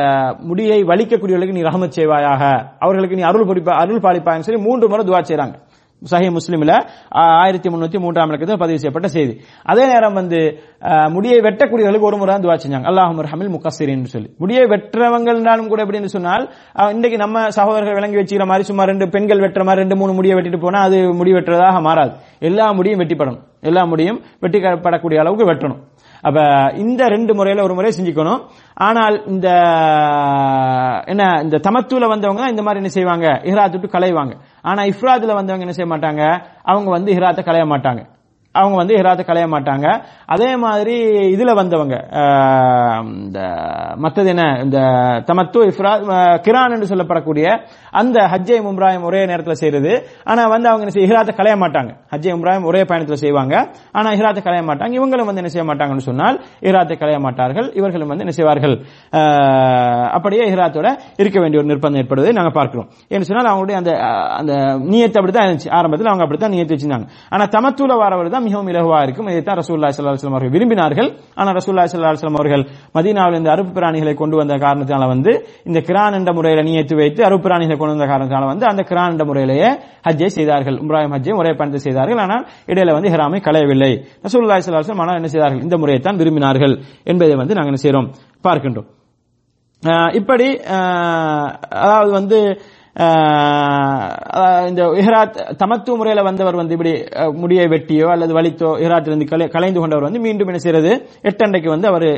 [0.51, 2.43] முடியை வலிக்கக்கூடியவர்களுக்கு நீ ரஹமத் செய்வாயாக.
[2.85, 5.57] அவர்களுக்கு நீ அருள் பொறிப்பா அருள் பாலிப்பாயன்னு சொல்லி மூன்று முறை துவா செய்றாங்க.
[6.11, 6.75] சஹி முஸ்லீமில்
[7.43, 9.35] ஆயிரத்தி முன்னூத்தி மூன்றாம் இலக்கத்தில் பதிவு செய்யப்பட்ட செய்தி.
[9.71, 10.41] அதே நேரம் வந்து
[11.15, 12.89] முடியை வெட்டக்கூடியவர்களுக்கு ஒரு முறை வந்து துவா செஞ்சாங்க.
[12.91, 14.31] அல்லாஹும் ரஹமில் முகசிரின் சொல்லி.
[14.43, 16.45] முடியை வெற்றவங்கள்னாலும் கூட எப்படின்னு சொன்னால்
[16.95, 20.61] இன்றைக்கு நம்ம சகோதரர்கள் விளங்கி வச்சுக்கிற மாதிரி சும்மா ரெண்டு பெண்கள் வெட்டுற மாதிரி ரெண்டு மூணு முடியை வெட்டிட்டு
[20.65, 22.13] போனால் அது முடி வெட்டுறதாக மாறாது.
[22.49, 23.43] எல்லா முடியும் வெட்டிப்படணும்.
[23.69, 25.81] எல்லா முடியும் வெட்டிப்படக்கூடிய அளவுக்கு வெட்டணும்.
[26.29, 26.39] அப்ப
[26.83, 28.41] இந்த ரெண்டு முறையில ஒரு முறை செஞ்சுக்கணும்.
[28.87, 29.49] ஆனால் இந்த
[31.13, 33.27] என்ன இந்த தமத்துல வந்தவங்க இந்த மாதிரி என்ன செய்வாங்க?
[33.51, 34.35] இஹராத் விட்டு களைவாங்க.
[34.63, 36.43] ஆனா இஃப்ராத்ல வந்தவங்க என்ன செய்ய மாட்டாங்க?
[36.63, 38.18] அவங்க வந்து ஹிராத்தை களைய மாட்டாங்க.
[38.61, 39.87] அவங்க வந்து ஹிராத்தை களைய மாட்டாங்க.
[40.35, 40.97] அதே மாதிரி
[41.35, 41.97] இதுல வந்தவங்க
[43.25, 43.41] இந்த
[44.05, 44.79] மத்தது என்ன இந்த
[45.29, 46.05] தமத்து இஃப்ராத்
[46.47, 47.47] கிரான் என்று சொல்லப்படக்கூடிய
[48.01, 49.93] அந்த ஹஜ்ஜை மும்ராயம் ஒரே நேரத்தில் செய்யறது
[50.31, 51.91] ஆனா வந்து அவங்க என்ன செய்ய களைய மாட்டாங்க.
[52.13, 53.55] ஹஜ்ஜை மும்ராயம் ஒரே பயணத்தில் செய்வாங்க.
[53.99, 54.93] ஆனா ஹிராத்தை களைய மாட்டாங்க.
[54.99, 57.69] இவங்களும் வந்து என்ன செய்ய மாட்டாங்கன்னு சொன்னால் ஹிராத்தை களைய மாட்டார்கள்.
[57.79, 58.75] இவர்களும் வந்து என்ன செய்வார்கள்?
[60.17, 60.89] அப்படியே ஹிராத்தோட
[61.23, 62.89] இருக்க வேண்டிய ஒரு நிர்பந்தம் ஏற்படுவதை நாங்கள் பார்க்கிறோம்.
[63.13, 63.93] ஏன்னு சொன்னால் அவங்களுடைய அந்த
[64.41, 64.53] அந்த
[64.93, 65.71] நியத்தை அப்படித்தான் இருந்துச்சு.
[65.79, 67.09] ஆரம்பத்தில் அவங்க அப்படித்தான் நியத்தி வச்சிருந்தாங்க.
[67.35, 69.29] ஆனா தமத்தூல வரவர் தான் மிகவும் இலகுவா இருக்கும்.
[69.33, 71.09] இதைத்தான் ரசூல்லா ஸல்லல்லாஹு அவர்கள் விரும்பினார்கள்.
[71.41, 72.65] ஆனால் ரசூல்லா ஸல்லல்லாஹு அவர்கள்
[72.97, 75.33] மதீனாவில் இந்த அருப்பு பிராணிகளை கொண்டு வந்த காரணத்தினால வந்து
[75.69, 79.27] இந்த கிரான் என்ற முறையில நியத்து வைத்து அருப்பு பிராணிகளை கொண்டு வந்த காரணத்தினால வந்து அந்த கிரான் என்ற
[79.31, 79.71] முறையிலேயே
[80.09, 80.77] ஹஜ்ஜை செய்தார்கள்.
[80.85, 82.21] உம்ராயம் ஹஜ்ஜை ஒரே பயணத்தை செய்தார்கள்.
[82.27, 83.93] ஆனால் இடையில வந்து ஹிராமை களையவில்லை.
[84.27, 85.65] ரசூல்லா ஸல்லல்லாஹு ஆனால் என்ன செய்தார்கள்?
[85.67, 86.77] இந்த முறையை தான் விரும்பினார்கள்
[87.13, 88.09] என்பதை வந்து நாங்கள் என்ன செய்கிறோம்
[88.47, 88.89] பார்க்கின்றோம்.
[90.19, 90.47] இப்படி
[91.83, 92.39] அதாவது வந்து
[94.69, 96.93] இந்த இஹ்ராத் தமத்து முறையில வந்தவர் வந்து இப்படி
[97.33, 100.93] முடியை வெட்டியோ அல்லது வலித்தோ இஹ்ராத்திலிருந்து கலை- கலைந்து கொண்டவர் வந்து மீண்டும் என்ன செய்யறது?
[101.23, 102.09] எட்டண்டைக்கு வந்து அவர்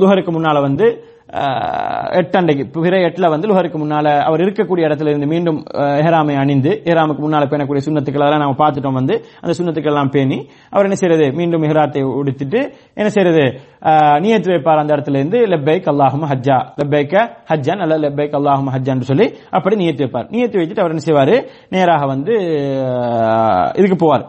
[0.00, 0.86] துஹருக்கு முன்னால வந்து
[2.20, 5.58] எட்டண்டைக்கு பிற எட்டுல வந்து லுஹருக்கு முன்னால அவர் இருக்கக்கூடிய இடத்துல இருந்து மீண்டும்
[6.06, 10.38] ஹெராமை அணிந்து ஹெராமுக்கு முன்னால பேணக்கூடிய சுண்ணத்துக்கள் அதெல்லாம் நம்ம பார்த்துட்டோம் வந்து அந்த சுண்ணத்துக்கள் எல்லாம் பேணி
[10.70, 11.26] அவர் என்ன செய்யறது?
[11.38, 12.60] மீண்டும் ஹெராத்தை உடுத்திட்டு
[12.94, 13.44] என்ன செய்யறது?
[14.24, 16.58] நியத்து வைப்பார் அந்த இடத்துல இருந்து லெப்பைக் அல்லாஹும் ஹஜ்ஜா.
[16.80, 17.14] லெப்பைக்க
[17.50, 20.30] ஹஜ்ஜன் அல்ல லெப்பைக் அல்லாஹும் ஹஜ்ஜான்னு சொல்லி அப்படி நியத்து வைப்பார்.
[20.36, 21.36] நியத்து வச்சுட்டு அவர் என்ன செய்வார்?
[21.70, 22.34] நேராக வந்து
[23.80, 24.26] இதுக்கு போவார்.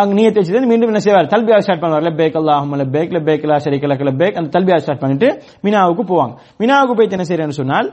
[0.00, 3.88] அங்க நீயத்தை வச்சுட்டு மீண்டும் என்ன செய்வார் தல்பியா ஸ்டார்ட் பண்ணுவார் லெப்பேக் அல்லாஹும் லெப்பேக் லெப்பேக் லா ஷரீக
[3.92, 5.28] லக் லெப்பேக் அந்த தல்பியா ஸ்டார்ட் பண்ணிட்டு
[5.64, 7.88] மினாவுக்கு போவாங்க மினாவுக்கு போய் என்ன செய்யறேன்னு சொன்னால்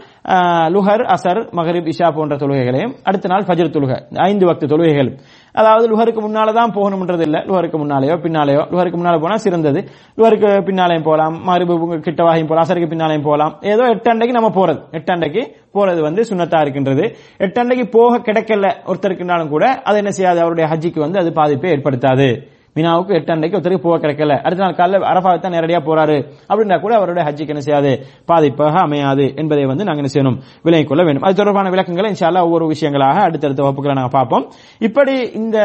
[0.75, 5.12] லுஹர் அசர் மகரிப் இஷா போன்ற தொழுகைகளையும் அடுத்த நாள் ஃபஜர் தொழுகை ஐந்து வக்து தொழுகைகள்
[5.56, 7.38] அதாவது லுஹருக்கு முன்னால தான் போகணும்ன்றது இல்ல.
[7.48, 8.63] லுஹருக்கு முன்னாலேயோ பின்னாலேயோ.
[8.74, 9.82] லுஹருக்கு முன்னால போனா சிறந்தது.
[10.18, 11.74] லுஹருக்கு பின்னாலையும் போகலாம் மறுபு
[12.08, 14.80] கிட்டவாகியும் போகலாம் அசருக்கு பின்னாலையும் போகலாம் ஏதோ எட்டாண்டைக்கு நம்ம போறது.
[14.91, 17.06] எட்டாண்டைக்கு போறது வந்து சுண்ணத்தா இருக்கின்றது.
[17.39, 18.68] எட்டாண்டைக்கு போக கிடைக்கல.
[18.88, 20.39] ஒருத்தருக்குனாலும் கூட அது என்ன செய்யாது?
[20.39, 22.28] அவருடைய ஹஜ்ஜிக்கு வந்து அது பாதிப்பை ஏற்படுத்தாது.
[22.75, 24.41] மினாவுக்கு எட்டு அன்றைக்கு ஒருத்தருக்கு போக கிடைக்கல.
[24.41, 26.17] அடுத்த நாள் காலையில் அரபாவை தான் நேரடியா போறாரு.
[26.49, 28.05] அப்படின்னா கூட அவருடைய ஹஜ்ஜிக்கு என்ன செய்யாது?
[28.27, 30.41] பாதிப்பாக அமையாது என்பதை வந்து நாங்க என்ன செய்யணும்?
[30.63, 31.23] விலகிக் கொள்ள வேண்டும்.
[31.23, 34.47] அது தொடர்பான விளக்கங்களை இன்ஷால்லா ஒவ்வொரு விஷயங்களாக அடுத்தடுத்த வகுப்புகளை நாங்க பார்ப்போம்.
[34.79, 35.57] இப்படி இந்த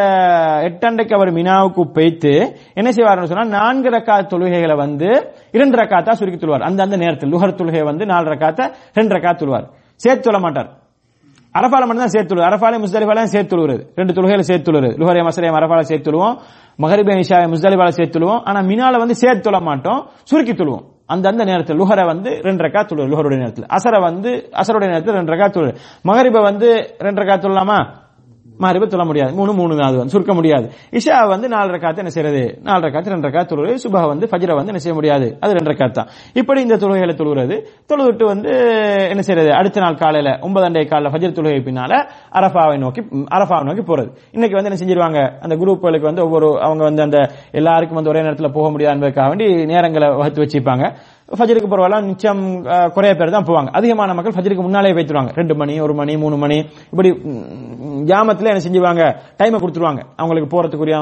[0.62, 6.62] எட்டண்டைக்கு அவர் மினாவுக்கு பெய்த்து என்ன செய்வார்னு சொன்னா நான்கு ரக்கா தொழுகைகளை வந்து இரண்டு ரக்காத்தா சுருக்கி தொழுவார்.
[6.62, 9.68] அந்த அந்த நேரத்தில் லுஹர் தொழுகை வந்து நாலு ரக்காத்த ரெண்டு ரக்கா தொழுவார்.
[9.96, 10.79] சேர்த்து சொல்ல மாட்டார்.
[11.54, 15.80] அரபால மட்டும் தான் சேர்த்து அரபாலே முஸ்தலிபாலே சேர்த்து தொழுகிறது ரெண்டு தொழுகையில சேர்த்து தொழுகிறது லுஹரே மசரே அரபால
[15.80, 16.36] சேர்த்து தொழுவோம்.
[16.78, 18.40] மகரிபே இஷா முஸ்தலிபால சேர்த்து தொழுவோம்.
[18.44, 20.06] ஆனா மினால வந்து சேர்த்து தொழ மாட்டோம்.
[20.24, 20.84] சுருக்கி துழுவோம்.
[21.06, 23.64] அந்த அந்த நேரத்தில் லுஹரை வந்து ரெண்டு ரக்கா தொழுவது லுஹருடைய நேரத்தில்.
[23.64, 27.99] அசரை வந்து அசருடைய நேரத்தில் ரெண்டு ரக்கா தொழு மகரிபை வந்து ரெண்டு ரக்கா தொழலாமா?
[28.64, 29.32] மகரிபை சொல்ல முடியாது.
[29.38, 30.66] மூணு மூணு தான் அது வந்து சுருக்க முடியாது.
[30.98, 32.42] இஷா வந்து நாலரை காத்து என்ன செய்யறது?
[32.68, 35.28] நாலரை காத்து ரெண்டரை காத்து தொழுவது சுபா வந்து ஃபஜ்ரை வந்து என்ன செய்ய முடியாது?
[35.40, 36.10] அது ரெண்டரை காத்து தான்.
[36.34, 37.56] இப்படி இந்த தொழுகைகளை தொழுகிறது
[37.90, 38.52] தொழுதுட்டு வந்து
[39.08, 39.52] என்ன செய்யறது?
[39.52, 41.92] அடுத்த நாள் காலையில ஒன்பதாண்டே காலைல ஃபஜ்ர் தொழுகை பின்னால
[42.40, 43.02] அரஃபாவை நோக்கி
[43.36, 44.10] அரஃபாவை நோக்கி போறது.
[44.32, 45.20] இன்னைக்கு வந்து என்ன செஞ்சிருவாங்க?
[45.40, 47.18] அந்த குரூப்புகளுக்கு வந்து ஒவ்வொரு அவங்க வந்து அந்த
[47.52, 50.84] எல்லாருக்கும் வந்து ஒரே நேரத்தில் போக முடியாது என்பதற்காக வேண்டி நேரங்களை வகுத்து வச்சிருப்பாங்க.
[51.38, 52.40] ஃபஜருக்கு பரவாயில்ல நிச்சயம்
[52.94, 53.70] குறைய பேர் தான் போவாங்க.
[53.78, 56.58] அதிகமான மக்கள் ஃபஜருக்கு முன்னாலே வைத்துருவாங்க ரெண்டு மணி ஒரு மணி மூணு மணி.
[56.92, 57.10] இப்படி
[58.10, 59.04] ஜாமத்தில் என்ன செஞ்சுவாங்க?
[59.40, 60.02] டைமை கொடுத்துருவாங்க.
[60.22, 60.96] அவங்களுக்கு போறதுக்குரிய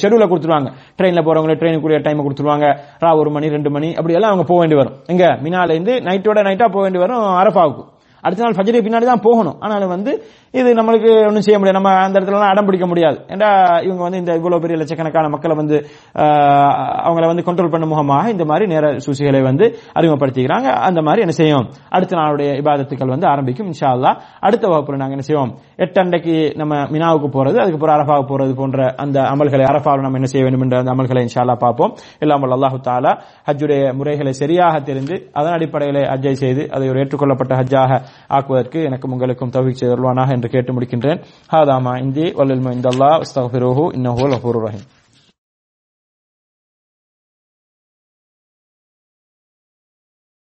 [0.00, 0.70] ஷெடியூல கொடுத்துருவாங்க.
[1.00, 2.68] ட்ரெயினில் போறவங்களுக்கு ட்ரெயினுக்குரிய டைமை கொடுத்துருவாங்க.
[3.04, 4.96] ரா ஒரு மணி ரெண்டு மணி அப்படி எல்லாம் அவங்க போக வேண்டி வரும்.
[5.14, 7.84] இங்க மினால இருந்து நைட்டோட நைட்டா போக வேண்டி வரும் அரபாவுக்கு
[8.28, 9.56] அடுத்த நாள் ஃபஜ்ருக்கு பின்னாடி தான் போகணும்.
[9.64, 10.12] ஆனாலும் வந்து
[10.58, 11.78] இது நம்மளுக்கு ஒன்றும் செய்ய முடியாது.
[11.78, 13.18] நம்ம அந்த இடத்துலலாம் அடம் பிடிக்க முடியாது.
[13.34, 13.48] ஏன்னா
[13.86, 15.76] இவங்க வந்து இந்த இவ்வளோ பெரிய லட்சக்கணக்கான மக்களை வந்து
[17.08, 19.64] அவங்கள வந்து கண்ட்ரோல் பண்ண முகமாக இந்த மாதிரி நேர சூசிகளை வந்து
[19.98, 20.68] அறிமுகப்படுத்திக்கிறாங்க.
[20.88, 21.66] அந்த மாதிரி என்ன செய்யும்?
[21.96, 24.12] அடுத்த நாளுடைய இபாதத்துக்கள் வந்து ஆரம்பிக்கும் இன்ஷா அல்லா
[24.48, 25.52] அடுத்த வகுப்புல நாங்கள் என்ன செய்வோம்?
[25.84, 30.44] எட்டு அண்டைக்கு நம்ம மினாவுக்கு போறது அதுக்கப்புறம் அரஃபாவுக்கு போறது போன்ற அந்த அமல்களை அரஃபாவில் நம்ம என்ன செய்ய
[30.46, 31.92] வேண்டும் என்ற அந்த அமல்களை இன்ஷா அல்லாஹ் பார்ப்போம்
[32.24, 33.12] இல்லாமல் அல்லாஹு தாலா
[33.50, 39.50] ஹஜ்ஜுடைய முறைகளை சரியாக தெரிந்து அதன் அடிப்படையில் ஹஜ்ஜை செய்து அதை ஒரு ஏற்றுக்கொள்ளப்பட்ட ஹஜ்ஜாக ஆக்குவதற்கு எனக்கும் உங்களுக்கும்
[39.50, 39.96] தவிக் செய்து
[40.28, 41.24] என்று கேட்டு முடிக்கின்றேன்.
[41.52, 44.97] ஹாதாமா இந்தி வல்லில் இந்த அல்லாஹ் அஸ்தக்ஃபிருஹு இன்னஹு ரஹீம்.